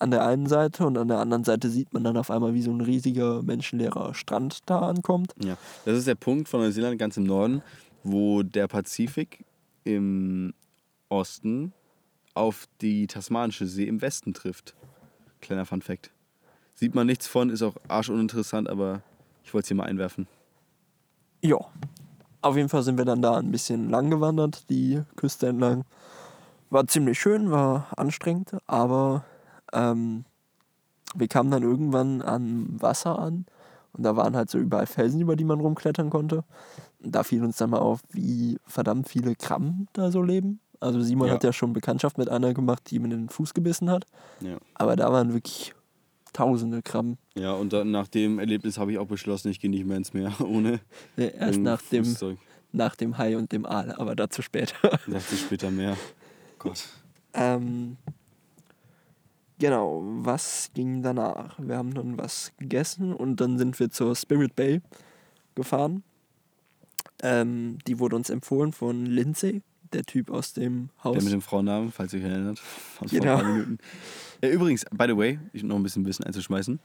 [0.02, 2.62] an der einen Seite und an der anderen Seite sieht man dann auf einmal, wie
[2.62, 5.32] so ein riesiger menschenleerer Strand da ankommt.
[5.42, 7.62] Ja, das ist der Punkt von Neuseeland ganz im Norden,
[8.02, 9.44] wo der Pazifik
[9.84, 10.54] im
[11.08, 11.72] Osten
[12.34, 14.74] auf die Tasmanische See im Westen trifft.
[15.40, 16.10] Kleiner Fun Fact.
[16.74, 19.02] Sieht man nichts von, ist auch arschuninteressant, aber
[19.44, 20.26] ich wollte es hier mal einwerfen.
[21.42, 21.58] Ja.
[22.40, 25.84] Auf jeden Fall sind wir dann da ein bisschen lang gewandert, die Küste entlang.
[26.70, 29.24] War ziemlich schön, war anstrengend, aber
[29.72, 30.24] ähm,
[31.14, 33.46] wir kamen dann irgendwann an Wasser an
[33.92, 36.44] und da waren halt so überall Felsen, über die man rumklettern konnte.
[37.02, 40.60] Und da fiel uns dann mal auf, wie verdammt viele Krabben da so leben.
[40.80, 41.34] Also Simon Ja.
[41.34, 44.06] hat ja schon Bekanntschaft mit einer gemacht, die ihm in den Fuß gebissen hat.
[44.40, 44.56] Ja.
[44.74, 45.74] Aber da waren wirklich
[46.32, 47.18] tausende Krabben.
[47.34, 50.14] Ja, und dann, nach dem Erlebnis habe ich auch beschlossen, ich gehe nicht mehr ins
[50.14, 50.80] Meer ohne.
[51.16, 52.16] Ja, Erst nach dem,
[52.72, 54.98] nach dem Hai und dem Aal, aber dazu später.
[55.06, 55.96] Dazu später mehr.
[56.58, 56.84] Gott.
[57.34, 57.96] Ähm,
[59.62, 61.56] genau, was ging danach?
[61.58, 64.80] Wir haben dann was gegessen und dann sind wir zur Spirit Bay
[65.54, 66.02] gefahren.
[67.22, 71.14] Ähm, die wurde uns empfohlen von Lindsay, der Typ aus dem Haus.
[71.14, 72.58] Der mit dem Frauennamen, falls ihr euch erinnert.
[72.58, 73.36] Vor Genau.
[73.36, 73.78] paar Minuten.
[74.42, 76.80] Ja, übrigens, by the way, ich noch ein bisschen Wissen einzuschmeißen.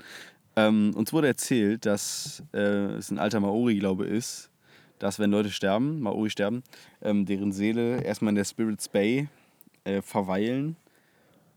[0.55, 4.51] Ähm, uns wurde erzählt, dass äh, es ein alter Maori, glaube ist,
[4.99, 6.61] dass wenn Leute sterben, Maori sterben,
[7.01, 9.29] ähm, deren Seele erstmal in der Spirits Bay
[9.83, 10.75] äh, verweilen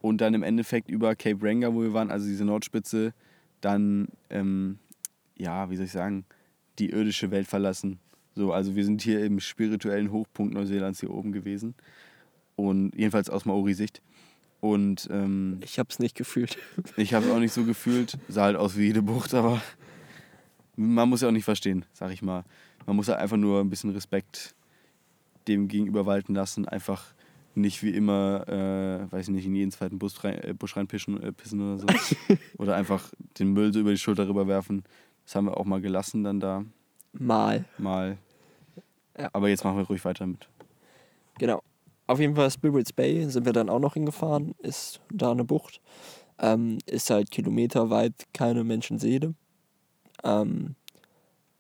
[0.01, 3.13] und dann im Endeffekt über Cape Ranga, wo wir waren, also diese Nordspitze,
[3.61, 4.79] dann, ähm,
[5.37, 6.25] ja, wie soll ich sagen,
[6.79, 7.99] die irdische Welt verlassen.
[8.35, 11.75] So, also wir sind hier im spirituellen Hochpunkt Neuseelands hier oben gewesen.
[12.57, 14.01] Und jedenfalls aus Maori-Sicht.
[14.61, 16.59] Und ähm, ich hab's nicht gefühlt.
[16.97, 18.19] ich habe es auch nicht so gefühlt.
[18.29, 19.61] Sah halt aus wie jede Bucht, aber
[20.77, 22.45] man muss ja auch nicht verstehen, sag ich mal.
[22.87, 24.55] Man muss halt einfach nur ein bisschen Respekt
[25.49, 26.67] dem gegenüber walten lassen.
[26.67, 27.15] Einfach
[27.55, 31.23] nicht wie immer, äh, weiß ich nicht, in jeden zweiten Bus rein, äh, Busch reinpissen
[31.23, 31.87] äh, pissen oder so.
[32.59, 34.85] oder einfach den Müll so über die Schulter rüberwerfen.
[35.25, 36.65] Das haben wir auch mal gelassen dann da.
[37.13, 37.65] Mal.
[37.79, 38.19] Mal.
[39.19, 39.31] Ja.
[39.33, 40.49] Aber jetzt machen wir ruhig weiter mit.
[41.39, 41.63] Genau.
[42.07, 44.55] Auf jeden Fall Spirits Bay sind wir dann auch noch hingefahren.
[44.59, 45.81] Ist da eine Bucht.
[46.39, 49.35] Ähm, ist halt kilometerweit keine Menschenseele.
[50.25, 50.75] Ähm,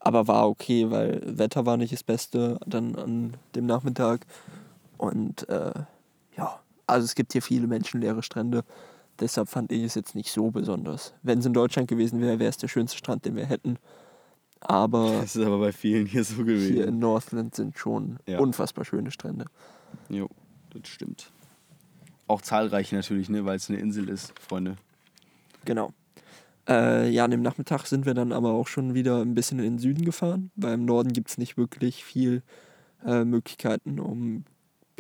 [0.01, 4.27] aber war okay, weil Wetter war nicht das Beste dann an dem Nachmittag.
[5.01, 5.73] Und äh,
[6.37, 8.65] ja, also es gibt hier viele menschenleere Strände.
[9.19, 11.15] Deshalb fand ich es jetzt nicht so besonders.
[11.23, 13.79] Wenn es in Deutschland gewesen wäre, wäre es der schönste Strand, den wir hätten.
[14.61, 16.75] Aber Das ist aber bei vielen hier so gewesen.
[16.75, 18.41] hier in Northland sind schon Ja.
[18.41, 19.47] unfassbar schöne Strände.
[20.11, 20.29] Jo,
[20.75, 21.31] das stimmt.
[22.27, 24.77] Auch zahlreich natürlich, ne, weil es eine Insel ist, Freunde.
[25.65, 25.93] Genau.
[26.69, 29.65] Äh, ja, an dem Nachmittag sind wir dann aber auch schon wieder ein bisschen in
[29.65, 32.43] den Süden gefahren, weil im Norden gibt es nicht wirklich viel
[33.05, 34.45] äh, Möglichkeiten, um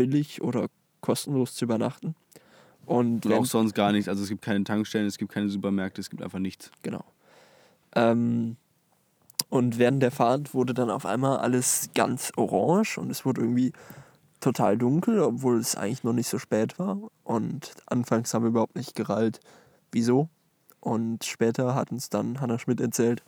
[0.01, 0.69] billig oder
[1.03, 2.15] kostenlos zu übernachten.
[2.87, 4.09] Und Und auch sonst gar nichts.
[4.09, 6.71] Also es gibt keine Tankstellen, es gibt keine Supermärkte, es gibt einfach nichts.
[6.83, 7.05] genau.
[7.95, 8.57] Ähm,
[9.51, 13.73] und während der Fahrt wurde dann auf einmal alles ganz orange und es wurde irgendwie
[14.41, 16.99] total dunkel, obwohl es eigentlich noch nicht so spät war.
[17.25, 19.41] Und anfangs haben wir überhaupt nicht gerallt,
[19.93, 20.29] wieso.
[20.79, 23.23] Und später hat uns dann Hannah Schmidt erzählt,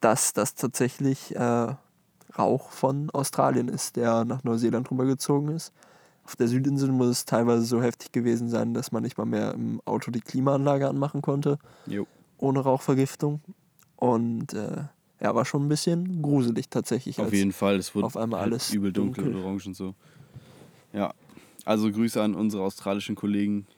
[0.00, 1.74] dass das tatsächlich äh,
[2.38, 5.72] Rauch von Australien ist, der nach Neuseeland rübergezogen ist.
[6.26, 9.54] Auf der Südinsel muss es teilweise so heftig gewesen sein, dass man nicht mal mehr
[9.54, 12.04] im Auto die Klimaanlage anmachen konnte, Jo.
[12.36, 13.40] ohne Rauchvergiftung.
[13.94, 14.86] Und äh,
[15.20, 17.20] ja, war schon ein bisschen gruselig tatsächlich.
[17.20, 19.38] Auf jeden Fall, es wurde auf einmal halt alles übel dunkel, dunkel.
[19.40, 19.94] und orange und so.
[20.92, 21.14] Ja,
[21.64, 23.68] also Grüße an unsere australischen Kollegen,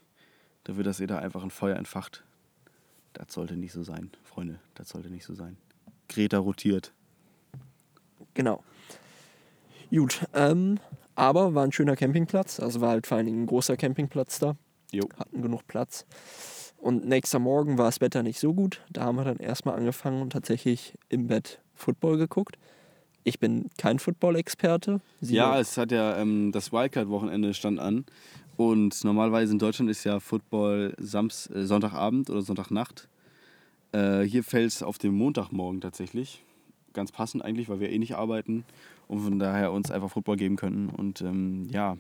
[0.65, 2.25] dafür, dass ihr da einfach ein Feuer entfacht.
[3.13, 5.59] Das sollte nicht so sein, Freunde, das sollte nicht so sein.
[6.09, 6.95] Greta rotiert.
[8.33, 8.65] Genau.
[9.91, 10.79] Gut, ähm,
[11.19, 12.61] aber war ein schöner Campingplatz.
[12.61, 14.57] Also war halt vor allen Dingen ein großer Campingplatz da.
[14.93, 15.03] Jo.
[15.19, 16.07] Hatten genug Platz.
[16.77, 18.83] Und nächster Morgen war das Wetter nicht so gut.
[18.91, 22.57] Da haben wir dann erstmal angefangen und tatsächlich im Bett Football geguckt.
[23.25, 25.01] Ich bin kein Football-Experte.
[25.21, 28.07] Ja, es hat ja ähm, das Wildcard-Wochenende stand an
[28.57, 33.09] Und normalerweise in Deutschland ist ja Football Sams äh, Sonntagabend oder Sonntagnacht.
[33.91, 36.45] Äh, hier fällt es auf den Montagmorgen tatsächlich.
[36.93, 38.65] Ganz passend eigentlich, weil wir eh nicht arbeiten
[39.09, 40.91] und von daher uns einfach Football geben könnten.
[40.91, 41.97] Und ähm, ja.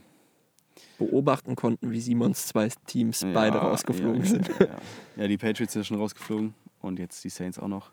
[0.99, 4.49] Beobachten konnten, wie Simons zwei Teams ja, beide rausgeflogen ja, sind.
[4.49, 4.79] Ja, ja.
[5.17, 7.91] ja, die Patriots sind schon rausgeflogen und jetzt die Saints auch noch.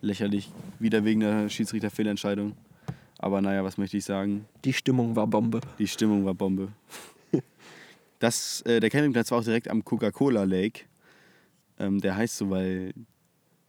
[0.00, 2.54] Lächerlich, wieder wegen der Schiedsrichterfehlentscheidung.
[3.18, 4.46] Aber naja, was möchte ich sagen?
[4.64, 5.60] Die Stimmung war Bombe.
[5.78, 6.72] Die Stimmung war Bombe.
[8.18, 10.86] Das, äh, der Campingplatz war auch direkt am Coca-Cola Lake.
[11.78, 12.94] Ähm, der heißt so, weil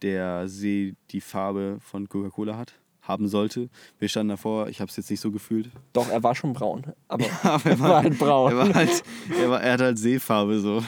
[0.00, 2.72] der See die Farbe von Coca-Cola hat,
[3.08, 3.68] haben sollte.
[3.98, 5.70] Wir standen davor, ich habe es jetzt nicht so gefühlt.
[5.92, 6.84] Doch, er war schon braun.
[7.08, 8.52] Aber, Aber er war halt braun.
[8.52, 9.02] Er, war halt,
[9.40, 10.82] er, war, er hat halt Seefarbe so.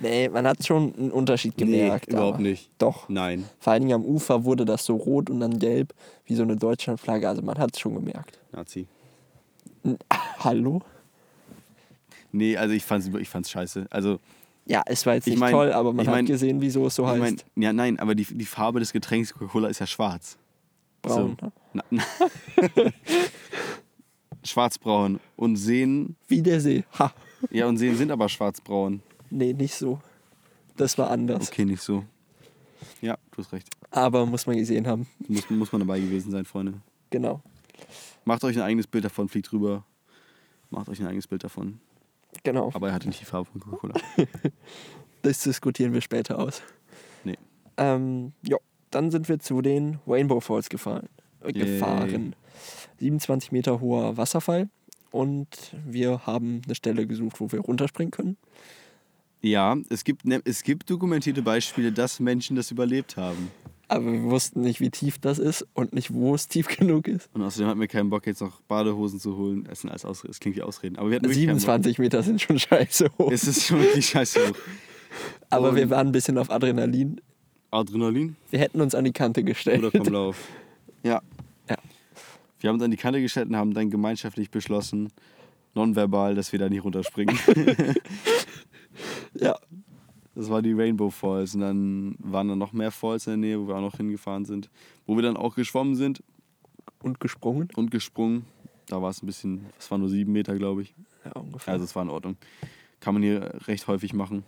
[0.00, 2.08] Nee, man hat schon einen Unterschied gemerkt.
[2.08, 2.70] Nee, überhaupt nicht.
[2.78, 3.08] Doch.
[3.08, 3.44] Nein.
[3.58, 5.92] Vor allen Dingen am Ufer wurde das so rot und dann gelb,
[6.24, 7.28] wie so eine Deutschlandflagge.
[7.28, 8.38] Also man hat es schon gemerkt.
[8.52, 8.86] Nazi.
[9.84, 9.98] N-
[10.40, 10.80] Hallo?
[12.32, 13.86] Nee, also ich fand's, ich fand's scheiße.
[13.90, 14.18] Also,
[14.66, 16.86] Ja, es war jetzt Ich nicht mein- toll, aber man ich hat mein- gesehen, wieso
[16.86, 17.20] es so ich heißt.
[17.20, 20.38] mein, ja, nein, aber die, die Farbe des Getränks Coca-Cola ist ja schwarz.
[21.02, 21.36] braun.
[21.40, 21.46] so.
[21.46, 21.52] ne?
[21.72, 22.02] Na, na.
[24.44, 25.20] Schwarzbraun.
[25.36, 26.84] Und Seen, Wie der See.
[26.98, 27.12] Ha.
[27.50, 29.02] ja, und Seen sind aber schwarzbraun.
[29.30, 30.00] Nee, nicht so.
[30.76, 31.48] Das war anders.
[31.48, 32.04] Okay, nicht so.
[33.02, 33.68] Ja, du hast recht.
[33.90, 35.06] Aber muss man gesehen haben.
[35.28, 36.80] Muss, muss man dabei gewesen sein, Freunde.
[37.10, 37.42] Genau.
[38.24, 39.84] Macht euch ein eigenes Bild davon, fliegt rüber.
[40.70, 41.80] Macht euch ein eigenes Bild davon.
[42.42, 42.70] Genau.
[42.74, 43.94] Aber er hatte nicht die Farbe von Coca-Cola.
[45.22, 46.62] Das diskutieren wir später aus.
[47.24, 47.36] Nee.
[47.76, 48.56] Ähm, ja,
[48.90, 51.10] dann sind wir zu den Rainbow Falls gefahren.
[51.42, 52.34] Äh, gefahren.
[52.98, 54.68] 27 Meter hoher Wasserfall.
[55.10, 55.48] Und
[55.86, 58.36] wir haben eine Stelle gesucht, wo wir runterspringen können.
[59.42, 63.50] Ja, es gibt, ne- es gibt dokumentierte Beispiele, dass Menschen das überlebt haben.
[63.88, 67.28] Aber wir wussten nicht, wie tief das ist und nicht, wo es tief genug ist.
[67.32, 69.64] Und außerdem hatten wir keinen Bock, jetzt noch Badehosen zu holen.
[69.64, 70.30] Das sind alles Ausreden.
[70.30, 70.96] Das klingt wie Ausreden.
[70.96, 73.32] Aber wir hatten wirklich keinen 27 Meter sind schon scheiße hoch.
[73.32, 74.56] Es ist schon wirklich scheiße hoch.
[75.48, 77.20] Aber und- wir waren ein bisschen auf Adrenalin.
[77.72, 79.82] Adrenalin Wir hätten uns an die Kante gestellt.
[79.82, 80.36] oder vom Lauf?
[81.02, 81.20] Ja.
[81.68, 81.76] Ja.
[82.60, 85.10] Wir haben uns an die Kante gestellt und haben dann gemeinschaftlich beschlossen,
[85.74, 87.38] nonverbal, dass wir da nicht runterspringen.
[89.34, 89.56] Ja,
[90.34, 91.54] Das war die Rainbow Falls.
[91.54, 94.44] Und dann waren da noch mehr Falls in der Nähe, wo wir auch noch hingefahren
[94.44, 94.68] sind.
[95.06, 96.22] Wo wir dann auch geschwommen sind
[97.02, 97.68] und gesprungen.
[97.76, 98.44] und gesprungen.
[98.88, 100.94] Da war es ein bisschen, das war nur sieben Meter, glaube ich.
[101.24, 101.72] Ja, ungefähr.
[101.72, 102.36] Also es war in Ordnung.
[102.98, 104.44] Kann man hier recht häufig machen,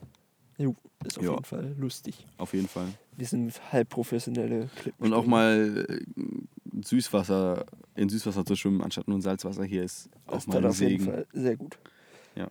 [0.59, 1.31] Jo, ist auf Ja.
[1.33, 2.27] jeden Fall lustig.
[2.37, 2.89] auf jeden Fall.
[3.17, 5.05] Wir sind halb professionelle Klippen.
[5.07, 6.23] Und auch mal äh,
[6.85, 10.65] Süßwasser, in Süßwasser zu schwimmen, anstatt nur in Salzwasser hier ist auch Das mal ein
[10.67, 11.05] auf jeden Segen.
[11.05, 11.79] Fall sehr gut.
[12.35, 12.49] Ja.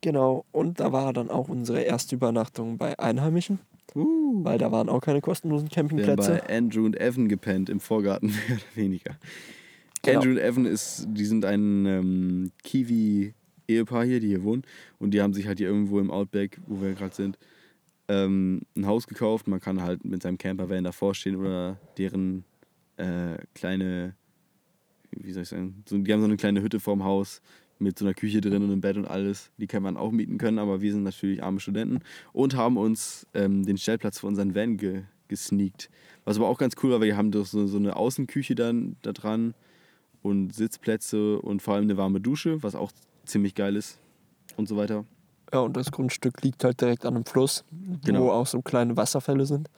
[0.00, 3.60] Genau, und da war dann auch unsere erste Übernachtung bei Einheimischen,
[3.94, 4.42] Uh.
[4.44, 6.42] weil da waren auch keine kostenlosen Wir haben Campingplätze.
[6.46, 9.16] bei Andrew und Evan gepennt im Vorgarten, mehr oder weniger.
[10.02, 10.18] Genau.
[10.20, 14.62] Andrew und Evan ist, die sind ein ähm, Kiwi-Ehepaar hier, die hier wohnen.
[14.98, 17.38] Und die haben sich halt hier irgendwo im Outback, wo wir gerade sind,
[18.08, 19.48] ähm, ein Haus gekauft.
[19.48, 22.44] Man kann halt mit seinem Campervan davor stehen oder deren
[22.96, 24.14] äh, kleine,
[25.10, 27.42] wie soll ich sagen, so, die haben so eine kleine Hütte vorm Haus
[27.78, 29.50] mit so einer Küche drin und einem Bett und alles.
[29.58, 32.00] Die kann man auch mieten können, aber wir sind natürlich arme Studenten
[32.32, 35.88] und haben uns ähm, den Stellplatz für unseren Van ge gesneakt.
[36.24, 38.96] Was aber auch ganz cool war, weil wir haben doch so, so eine Außenküche dann
[39.00, 39.54] da dran
[40.20, 42.92] und Sitzplätze und vor allem eine warme Dusche, was auch
[43.24, 43.98] ziemlich geil ist
[44.56, 45.06] und so weiter.
[45.52, 47.64] Ja, und das Grundstück liegt halt direkt an einem Fluss,
[48.04, 48.22] Genau.
[48.24, 49.68] wo auch so kleine Wasserfälle sind.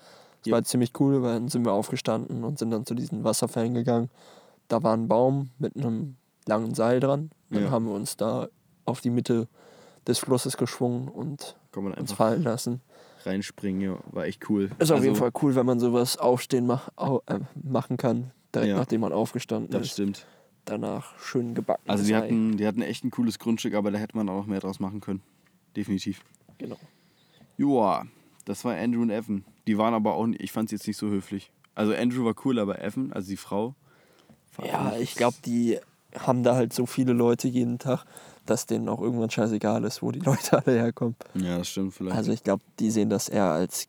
[0.40, 0.52] Das Ja.
[0.52, 3.74] war halt ziemlich cool, weil dann sind wir aufgestanden und sind dann zu diesen Wasserfällen
[3.74, 4.10] gegangen.
[4.68, 6.16] Da war ein Baum mit einem
[6.46, 7.30] langen Seil dran.
[7.50, 7.70] Dann Ja.
[7.70, 8.48] haben wir uns da
[8.84, 9.48] auf die Mitte
[10.06, 12.80] des Flusses geschwungen und uns fallen lassen.
[13.24, 14.64] reinspringen, ja, war echt cool.
[14.78, 18.32] Ist auf Also, jeden Fall cool, wenn man sowas aufstehen mach, au, äh, machen kann,
[18.54, 18.76] direkt Ja.
[18.76, 19.92] nachdem man aufgestanden Das ist.
[19.92, 20.26] stimmt.
[20.66, 21.88] Danach schön gebacken.
[21.88, 24.46] Also die hatten, die hatten echt ein cooles Grundstück, aber da hätte man auch noch
[24.46, 25.22] mehr draus machen können.
[25.76, 26.22] Definitiv.
[26.58, 26.76] Genau.
[27.56, 28.06] Joa,
[28.44, 29.44] das war Andrew und Evan.
[29.66, 31.50] Die waren aber auch, nicht- ich fand sie jetzt nicht so höflich.
[31.74, 33.74] Also Andrew war cool, aber Evan, also die Frau.
[34.64, 35.78] Ja, ich glaube, die
[36.16, 38.04] haben da halt so viele Leute jeden Tag,
[38.46, 41.16] dass denen auch irgendwann scheißegal ist, wo die Leute alle herkommen.
[41.34, 42.16] Ja, das stimmt vielleicht.
[42.16, 43.88] Also ich glaube, die sehen das eher als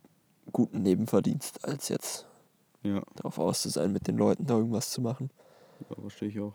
[0.51, 2.25] guten Nebenverdienst, als jetzt
[2.81, 5.29] ja, darauf aus zu sein, mit den Leuten da irgendwas zu machen.
[5.89, 6.53] ja, verstehe ich auch.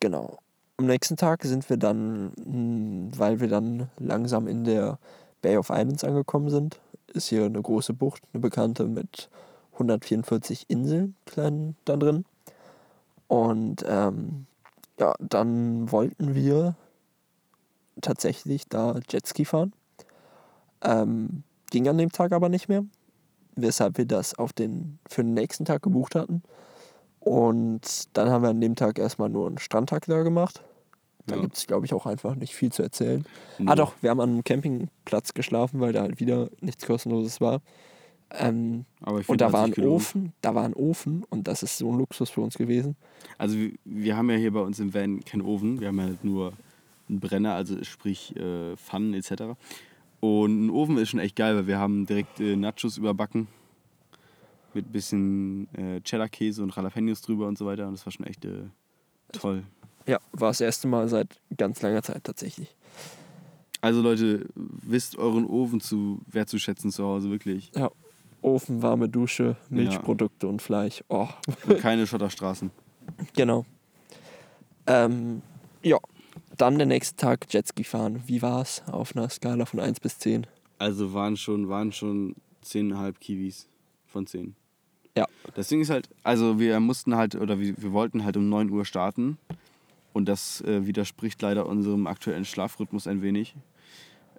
[0.00, 0.38] Genau.
[0.76, 4.98] Am nächsten Tag sind wir dann, mh, weil wir dann langsam in der
[5.40, 6.80] Bay of Islands angekommen sind,
[7.12, 9.30] ist hier eine große Bucht, eine bekannte mit
[9.74, 12.24] 144 Inseln klein da drin.
[13.28, 14.46] Und ähm,
[14.98, 16.74] ja, dann wollten wir
[18.00, 19.72] tatsächlich da Jetski fahren.
[20.82, 22.84] Ähm, ging an dem Tag aber nicht mehr,
[23.54, 26.42] weshalb wir das auf den, für den nächsten Tag gebucht hatten.
[27.24, 30.62] Und dann haben wir an dem Tag erstmal nur einen Strandtag da gemacht.
[31.26, 31.40] Da Ja.
[31.42, 33.24] gibt es, glaube ich, auch einfach nicht viel zu erzählen.
[33.58, 33.64] Nee.
[33.68, 37.62] Ah doch, wir haben an einem Campingplatz geschlafen, weil da halt wieder nichts kostenloses war.
[38.30, 39.74] Ähm, Aber ich und da war ein.
[39.86, 42.96] Ofen, da war ein Ofen und das ist so ein Luxus für uns gewesen.
[43.38, 46.04] Also wir, wir haben ja hier bei uns im Van keinen Ofen, wir haben ja
[46.04, 46.52] halt nur
[47.08, 49.56] einen Brenner, also sprich äh, Pfannen etc.
[50.20, 53.46] Und ein Ofen ist schon echt geil, weil wir haben direkt äh, Nachos überbacken
[54.74, 57.86] mit ein bisschen äh, Cheddar-Käse und Jalapenos drüber und so weiter.
[57.86, 58.64] Und das war schon echt äh,
[59.32, 59.64] toll.
[60.06, 62.74] Ja, war das erste Mal seit ganz langer Zeit tatsächlich.
[63.80, 67.70] Also Leute, wisst euren Ofen zu wertzuschätzen zu Hause, wirklich.
[67.74, 67.90] Ja,
[68.40, 71.02] Ofen, warme Dusche, Milchprodukte und Fleisch.
[71.08, 71.28] Oh,
[71.66, 72.70] Und keine Schotterstraßen.
[73.34, 73.64] genau.
[74.86, 75.42] Ähm,
[75.82, 75.98] ja,
[76.56, 78.22] dann der nächste Tag Jetski fahren.
[78.26, 80.46] Wie war's auf einer Skala von 1 bis 10?
[80.78, 83.68] Also waren schon, waren schon 10,5 Kiwis
[84.06, 84.54] von 10.
[85.16, 85.26] Ja.
[85.54, 88.70] Das Ding ist halt, also wir mussten halt, oder wir, wir wollten halt um 9
[88.70, 89.38] Uhr starten.
[90.12, 93.56] Und das äh, widerspricht leider unserem aktuellen Schlafrhythmus ein wenig.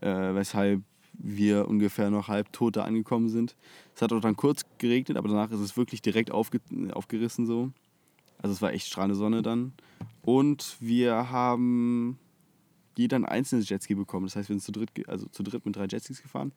[0.02, 0.82] Äh, weshalb
[1.18, 3.56] wir ungefähr noch halb tot da angekommen sind.
[3.94, 6.60] Es hat auch dann kurz geregnet, aber danach ist es wirklich direkt aufge
[6.92, 7.72] aufgerissen so.
[8.42, 9.74] Also es war echt strahlende Sonne dann.
[10.24, 12.20] Und wir haben
[12.98, 14.26] jeder ein einzelnes Jetski bekommen.
[14.26, 16.52] Das heißt, wir sind zu dritt, also zu dritt mit drei Jetskis gefahren.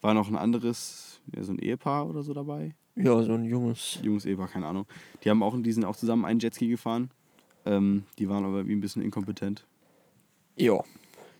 [0.00, 2.74] War noch ein anderes, ja, so ein Ehepaar oder so dabei.
[2.98, 4.00] Ja, so ein junges.
[4.02, 4.86] Junges Ehepaar, keine Ahnung.
[5.22, 7.10] Die haben auch, die sind auch zusammen einen Jetski gefahren.
[7.64, 9.64] Ähm, die waren aber wie ein bisschen inkompetent.
[10.56, 10.82] Ja,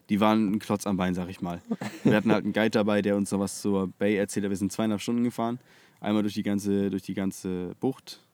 [0.09, 1.61] Die waren ein Klotz am Bein, sag ich mal.
[2.05, 4.51] Wir hatten halt einen Guide dabei, der uns noch was zur Bay erzählt hat.
[4.51, 5.59] Wir sind zweieinhalb Stunden gefahren.
[6.01, 8.25] Einmal durch die ganze, durch die ganze Bucht.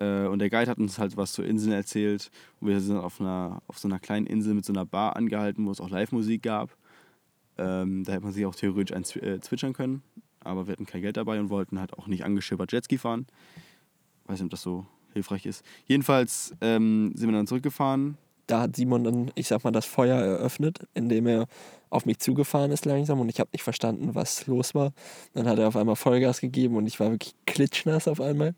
[0.00, 2.30] Äh, und der Guide hat uns halt was zur Insel erzählt.
[2.60, 5.64] Und wir sind auf, einer, auf so einer kleinen Insel mit so einer Bar angehalten,
[5.66, 6.76] wo es auch Live-Musik gab.
[7.58, 10.02] Ähm, da hätte man sich auch theoretisch ein äh, zwitschern können.
[10.42, 13.26] Aber wir hatten kein Geld dabei und wollten halt auch nicht angeschippert Jetski fahren.
[14.26, 15.64] Weiß nicht, ob das so hilfreich ist.
[15.86, 18.16] Jedenfalls ähm, sind wir dann zurückgefahren.
[18.46, 21.46] da hat Simon dann, ich sag mal, das Feuer eröffnet, indem er
[21.90, 24.92] auf mich zugefahren ist langsam und ich habe nicht verstanden, was los war.
[25.34, 28.54] Dann hat er auf einmal Vollgas gegeben und ich war wirklich klitschnass auf einmal.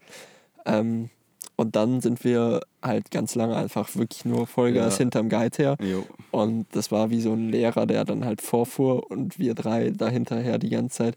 [0.67, 1.09] Ähm,
[1.57, 4.99] und dann sind wir halt ganz lange einfach wirklich nur Vollgas Ja.
[4.99, 5.77] hinterm Guide her.
[5.81, 6.05] Jo.
[6.31, 10.59] Und das war wie so ein Lehrer, der dann halt vorfuhr und wir drei dahinterher
[10.59, 11.17] die ganze Zeit,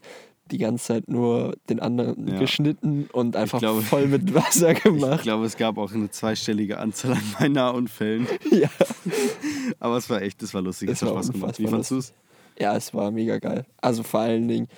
[0.50, 2.38] die ganze Zeit nur den anderen Ja.
[2.38, 5.22] geschnitten und einfach glaube- voll mit Wasser Ich gemacht.
[5.22, 8.26] glaube, es gab auch eine zweistellige Anzahl an Beinahe-Unfällen.
[8.50, 8.68] Ja.
[9.80, 11.58] Aber es war echt, das war lustig, es Es hat war Spaß gemacht.
[11.58, 12.14] Wie fandest du es?
[12.58, 13.66] Ja, es war mega geil.
[13.80, 14.68] Also vor allen Dingen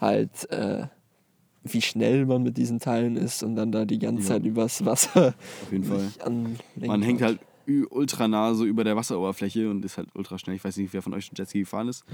[0.00, 0.86] halt, äh,
[1.64, 4.28] wie schnell man mit diesen Teilen ist und dann da die ganze Ja.
[4.28, 6.08] Zeit übers Wasser Auf jeden Fall.
[6.76, 7.40] Man hängt halt
[7.90, 10.54] ultra nah so über der Wasseroberfläche und ist halt ultra schnell.
[10.54, 12.04] Ich weiß nicht, wer von euch schon Jetski gefahren ist.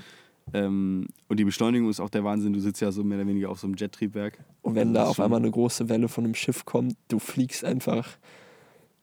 [0.54, 2.52] Ähm, und die Beschleunigung ist auch der Wahnsinn.
[2.52, 4.38] Du sitzt ja so mehr oder weniger auf so einem Jettriebwerk.
[4.62, 7.64] Und wenn Also da auf einmal eine große Welle von einem Schiff kommt, du fliegst
[7.64, 8.08] einfach.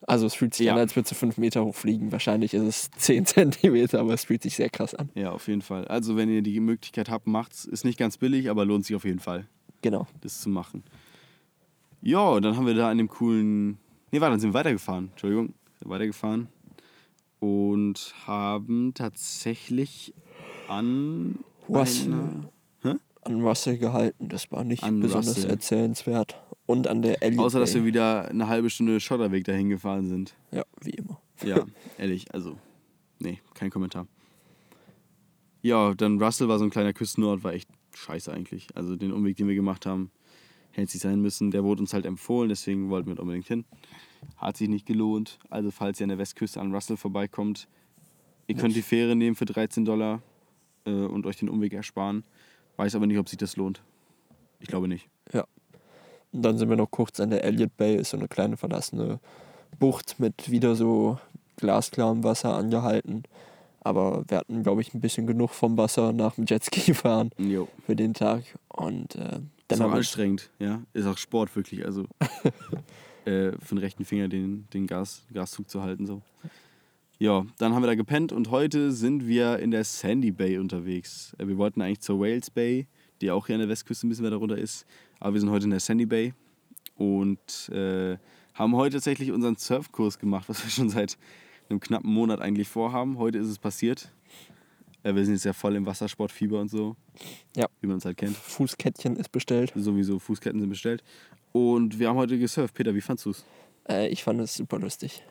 [0.06, 0.72] Also es fühlt sich Ja.
[0.74, 2.10] an, als würdest du fünf Meter hochfliegen.
[2.12, 5.10] Wahrscheinlich ist es zehn Zentimeter, aber es fühlt sich sehr krass an.
[5.14, 5.86] Ja, auf jeden Fall.
[5.88, 7.64] Also, wenn ihr die Möglichkeit habt, macht's.
[7.64, 9.46] Ist nicht ganz billig, aber lohnt sich auf jeden Fall,
[9.82, 10.06] Genau.
[10.22, 10.84] das zu machen.
[12.02, 13.78] Ja, dann haben wir da an dem coolen.
[14.10, 15.08] Nee, warte, dann sind wir weitergefahren.
[15.10, 15.54] Entschuldigung.
[15.80, 16.48] Sind weitergefahren.
[17.40, 20.14] Und haben tatsächlich
[20.68, 21.38] an.
[21.68, 24.28] Russell, einer- an Russell gehalten.
[24.28, 25.50] Das war nicht An besonders Russell.
[25.50, 26.40] erzählenswert.
[26.66, 30.34] Und an der Elliot Außer, dass wir wieder eine halbe Stunde Schotterweg dahin gefahren sind.
[30.52, 31.20] Ja, wie immer.
[31.44, 31.64] Ja,
[31.98, 32.56] ehrlich, also,
[33.18, 34.06] nee, kein Kommentar.
[35.62, 38.68] Ja, dann Russell war so ein kleiner Küstenort, war echt scheiße eigentlich.
[38.74, 40.10] Also den Umweg, den wir gemacht haben,
[40.70, 41.50] hätte es nicht sein müssen.
[41.50, 43.64] Der wurde uns halt empfohlen, deswegen wollten wir unbedingt hin.
[44.36, 45.38] Hat sich nicht gelohnt.
[45.50, 47.68] Also falls ihr an der Westküste an Russell vorbeikommt,
[48.46, 50.22] ihr könnt die Fähre nehmen für 13 Dollar
[50.86, 52.24] äh, und euch den Umweg ersparen.
[52.76, 53.82] Weiß aber nicht, ob sich das lohnt.
[54.60, 55.08] Ich glaube nicht.
[56.32, 59.18] Und dann sind wir noch kurz an der Elliot Bay, ist so eine kleine verlassene
[59.78, 61.18] Bucht mit wieder so
[61.56, 63.24] glasklarem Wasser angehalten.
[63.80, 67.68] Aber wir hatten, glaube ich, ein bisschen genug vom Wasser nach dem Jetski fahren Jo.
[67.86, 68.42] für den Tag.
[68.68, 70.82] Und äh, dann Ist auch anstrengend, ja.
[70.92, 71.84] Ist auch Sport wirklich.
[71.84, 72.04] Also
[73.24, 76.06] äh, für den rechten Finger den, den Gas, Gaszug zu halten.
[76.06, 76.20] So.
[77.22, 81.34] Ja, dann haben wir da gepennt und heute sind wir in der Sandy Bay unterwegs.
[81.36, 82.86] Äh, wir wollten eigentlich zur Wales Bay,
[83.20, 84.86] die auch hier an der Westküste ein bisschen weiter runter ist.
[85.18, 86.32] Aber wir sind heute in der Sandy Bay
[86.96, 88.16] und äh,
[88.54, 91.18] haben heute tatsächlich unseren Surfkurs gemacht, was wir schon seit
[91.68, 93.18] einem knappen Monat eigentlich vorhaben.
[93.18, 94.10] Heute ist es passiert.
[95.02, 96.96] Äh, wir sind jetzt ja voll im Wassersportfieber und so.
[97.54, 97.66] Ja.
[97.82, 98.34] Wie man es halt kennt.
[98.34, 99.74] Fußkettchen ist bestellt.
[99.76, 101.04] Sowieso Fußketten sind bestellt.
[101.52, 102.72] Und wir haben heute gesurft.
[102.72, 103.44] Peter, wie fandst du es?
[103.86, 105.22] Äh, ich fand es super lustig.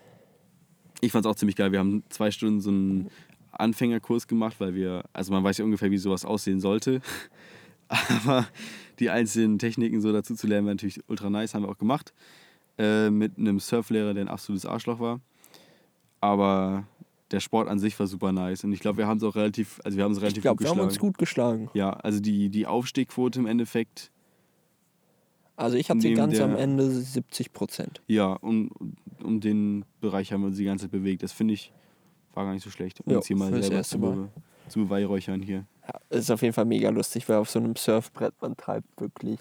[1.02, 1.72] Ich fand es auch ziemlich geil.
[1.72, 3.10] Wir haben zwei Stunden so einen
[3.52, 7.02] Anfängerkurs gemacht, weil wir, also man weiß ja ungefähr, wie sowas aussehen sollte.
[7.88, 8.48] Aber
[9.00, 12.14] die einzelnen Techniken so dazu zu lernen, war natürlich ultra nice, haben wir auch gemacht.
[12.78, 15.20] Äh, mit einem Surflehrer, der ein absolutes Arschloch war.
[16.22, 16.86] Aber
[17.32, 18.64] der Sport an sich war super nice.
[18.64, 20.58] Und ich glaube, wir haben es auch relativ, also wir haben es relativ Ich glaube,
[20.58, 20.90] gut wir haben geschlagen.
[20.90, 21.70] uns gut geschlagen.
[21.74, 24.12] Ja, also die, die Aufstiegquote im Endeffekt,
[25.56, 28.02] Also ich hatte Neben ganz am Ende 70 Prozent.
[28.08, 28.70] ja, um,
[29.24, 31.24] um den Bereich haben wir uns die ganze Zeit bewegt.
[31.24, 31.72] Das finde ich,
[32.34, 33.02] war gar nicht so schlecht.
[33.06, 34.30] Um Ja, uns hier mal selber zu, Mal.
[34.68, 35.66] zu beweihräuchern hier.
[35.88, 39.40] Ja, ist auf jeden Fall mega lustig, weil auf so einem Surfbrett man treibt wirklich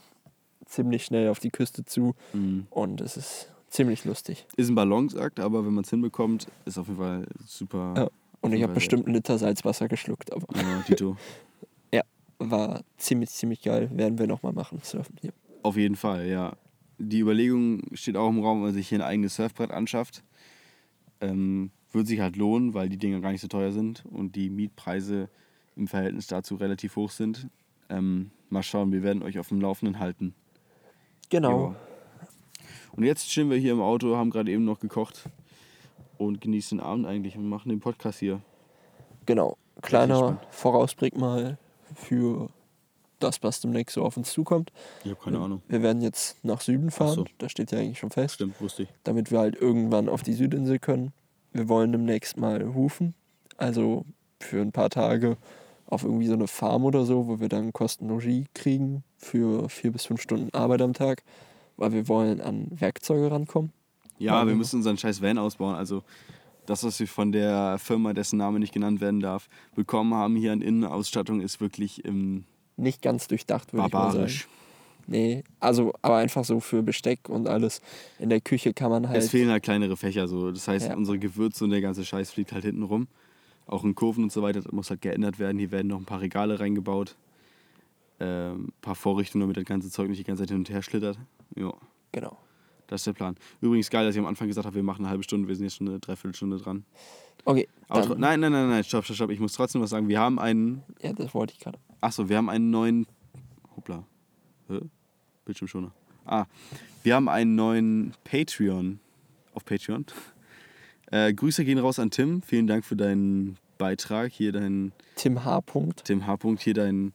[0.66, 2.66] ziemlich schnell auf die Küste zu Mhm.
[2.70, 4.46] und es ist ziemlich lustig.
[4.56, 7.94] Ist ein Balanceakt, aber wenn man es hinbekommt, ist auf jeden Fall super.
[7.96, 8.08] Ja.
[8.40, 11.16] Und ich habe bestimmt einen Liter Salzwasser geschluckt, aber Ja, Tito.
[12.40, 13.90] war ziemlich, ziemlich geil.
[13.92, 15.32] Werden wir nochmal machen, surfen hier.
[15.64, 16.52] Auf jeden Fall, ja.
[16.98, 20.24] Die Überlegung steht auch im Raum, wenn man sich hier ein eigenes Surfbrett anschafft.
[21.20, 24.50] Ähm, wird sich halt lohnen, weil die Dinger gar nicht so teuer sind und die
[24.50, 25.28] Mietpreise
[25.76, 27.48] im Verhältnis dazu relativ hoch sind.
[27.88, 30.34] Ähm, mal schauen, wir werden euch auf dem Laufenden halten.
[31.30, 31.70] Genau.
[31.70, 31.76] Ja.
[32.92, 35.28] Und jetzt chillen wir hier im Auto, haben gerade eben noch gekocht
[36.18, 38.40] und genießen den Abend eigentlich und machen den Podcast hier.
[39.24, 39.56] Genau.
[39.82, 40.40] Kleiner.
[40.50, 41.58] Vorausblick mal
[41.94, 42.50] für
[43.18, 44.72] das, was demnächst so auf uns zukommt.
[45.04, 45.62] Ich habe keine Ahnung.
[45.68, 47.14] Wir werden jetzt nach Süden fahren.
[47.14, 47.24] so.
[47.38, 48.36] Das steht ja eigentlich schon fest.
[48.36, 48.88] Stimmt, wusste ich.
[49.04, 51.12] damit wir halt irgendwann auf die Südinsel können.
[51.52, 53.14] Wir wollen demnächst mal hufen,
[53.56, 54.04] also
[54.38, 55.36] für ein paar Tage
[55.86, 60.04] auf irgendwie so eine Farm oder so, wo wir dann Kostenlogie kriegen für vier bis
[60.04, 61.22] fünf Stunden Arbeit am Tag,
[61.76, 63.72] weil wir wollen an Werkzeuge rankommen.
[64.18, 65.76] Ja, wir müssen unseren scheiß Van ausbauen.
[65.76, 66.02] Also
[66.66, 70.52] das, was wir von der Firma, dessen Name nicht genannt werden darf, bekommen haben hier
[70.52, 72.44] an Innenausstattung, ist wirklich ähm,
[72.78, 74.32] Nicht ganz durchdacht, würde ich mal sagen.
[75.06, 77.80] Nee, also aber einfach so für Besteck und alles.
[78.18, 79.18] In der Küche kann man halt.
[79.22, 80.28] Es fehlen halt kleinere Fächer.
[80.28, 80.50] So.
[80.52, 80.96] Das heißt, Ja.
[80.96, 83.08] unsere Gewürze und der ganze Scheiß fliegt halt hinten rum.
[83.66, 85.58] Auch in Kurven und so weiter, das muss halt geändert werden.
[85.58, 87.16] Hier werden noch ein paar Regale reingebaut.
[88.20, 90.82] Ähm, ein paar Vorrichtungen, damit das ganze Zeug nicht die ganze Zeit hin und her
[90.82, 91.18] schlittert.
[91.56, 91.72] Ja,
[92.12, 92.36] Genau.
[92.88, 93.36] Das ist der Plan.
[93.60, 95.64] Übrigens geil, dass ich am Anfang gesagt habe, wir machen eine halbe Stunde, wir sind
[95.64, 96.84] jetzt schon eine Dreiviertelstunde dran.
[97.44, 97.68] Okay.
[97.88, 99.30] Aber nein, nein, nein, nein, stopp, stopp, stopp.
[99.30, 100.08] Ich muss trotzdem was sagen.
[100.08, 101.78] Wir haben einen ja, das wollte ich gerade.
[102.00, 103.06] Achso, wir haben einen neuen.
[103.76, 104.04] Hoppla.
[104.68, 104.80] Hä?
[105.44, 105.92] Bildschirmschoner.
[106.24, 106.46] Ah,
[107.02, 109.00] wir haben einen neuen Patreon.
[109.54, 110.04] Auf Patreon.
[111.10, 112.42] Äh, Grüße gehen raus an Tim.
[112.42, 114.30] Vielen Dank für deinen Beitrag.
[114.30, 114.92] Hier dein.
[115.14, 115.62] Tim H.
[116.04, 116.36] Tim H.
[116.58, 117.14] Hier dein,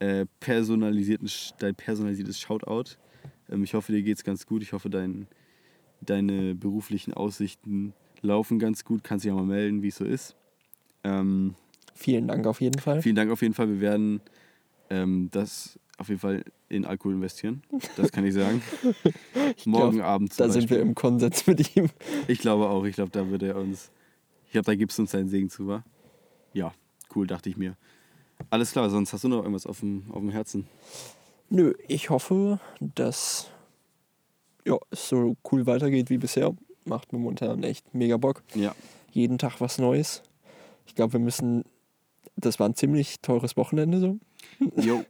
[0.00, 2.96] äh, personalisierten, dein personalisiertes Shoutout.
[3.50, 4.62] Ähm, ich hoffe, dir geht's ganz gut.
[4.62, 5.26] Ich hoffe, dein,
[6.00, 9.04] deine beruflichen Aussichten laufen ganz gut.
[9.04, 10.36] Kannst dich ja mal melden, wie es so ist.
[11.04, 11.54] Ähm,
[11.94, 13.02] Vielen Dank auf jeden Fall.
[13.02, 13.68] Vielen Dank auf jeden Fall.
[13.68, 14.20] Wir werden
[14.90, 17.62] ähm, das auf jeden Fall in Alkohol investieren.
[17.96, 18.62] Das kann ich sagen.
[19.64, 20.88] Morgen Abend zum Da sind wir Beispiel.
[20.88, 21.88] im Konsens mit ihm.
[22.28, 22.84] Ich glaube auch.
[22.84, 23.90] Ich glaube, da wird er uns.
[24.46, 25.84] Ich glaube, da gibt es uns seinen Segen zu, wa?
[26.52, 26.72] Ja,
[27.14, 27.76] cool, dachte ich mir.
[28.50, 30.66] Alles klar, sonst hast du noch irgendwas auf dem, auf dem Herzen.
[31.50, 33.50] Nö, ich hoffe, dass
[34.66, 36.54] ja, es so cool weitergeht wie bisher.
[36.84, 38.42] Macht momentan echt mega Bock.
[38.54, 38.74] Ja.
[39.12, 40.22] Jeden Tag was Neues.
[40.86, 41.64] Ich glaube, wir müssen.
[42.36, 44.18] Das war ein ziemlich teures Wochenende so.
[44.76, 45.04] Jo.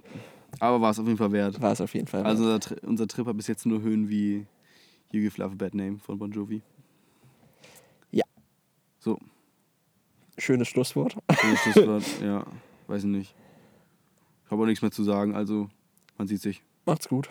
[0.61, 1.61] Aber war es auf jeden Fall wert.
[1.61, 2.25] War es auf jeden Fall.
[2.25, 2.55] Also wert.
[2.55, 4.47] unser, Tri- unser Trip hat bis jetzt nur Höhen wie
[5.13, 6.63] You Give Love a Bad Name von Bon Jovi.
[8.11, 8.25] Ja.
[8.99, 9.19] So,
[10.39, 11.17] Schönes Schlusswort.
[11.41, 12.05] schönes Schlusswort.
[12.23, 12.47] ja,
[12.87, 13.35] weiß ich nicht.
[14.45, 15.69] Ich habe auch nichts mehr zu sagen, also
[16.19, 16.63] man sieht sich.
[16.85, 17.29] Macht's gut.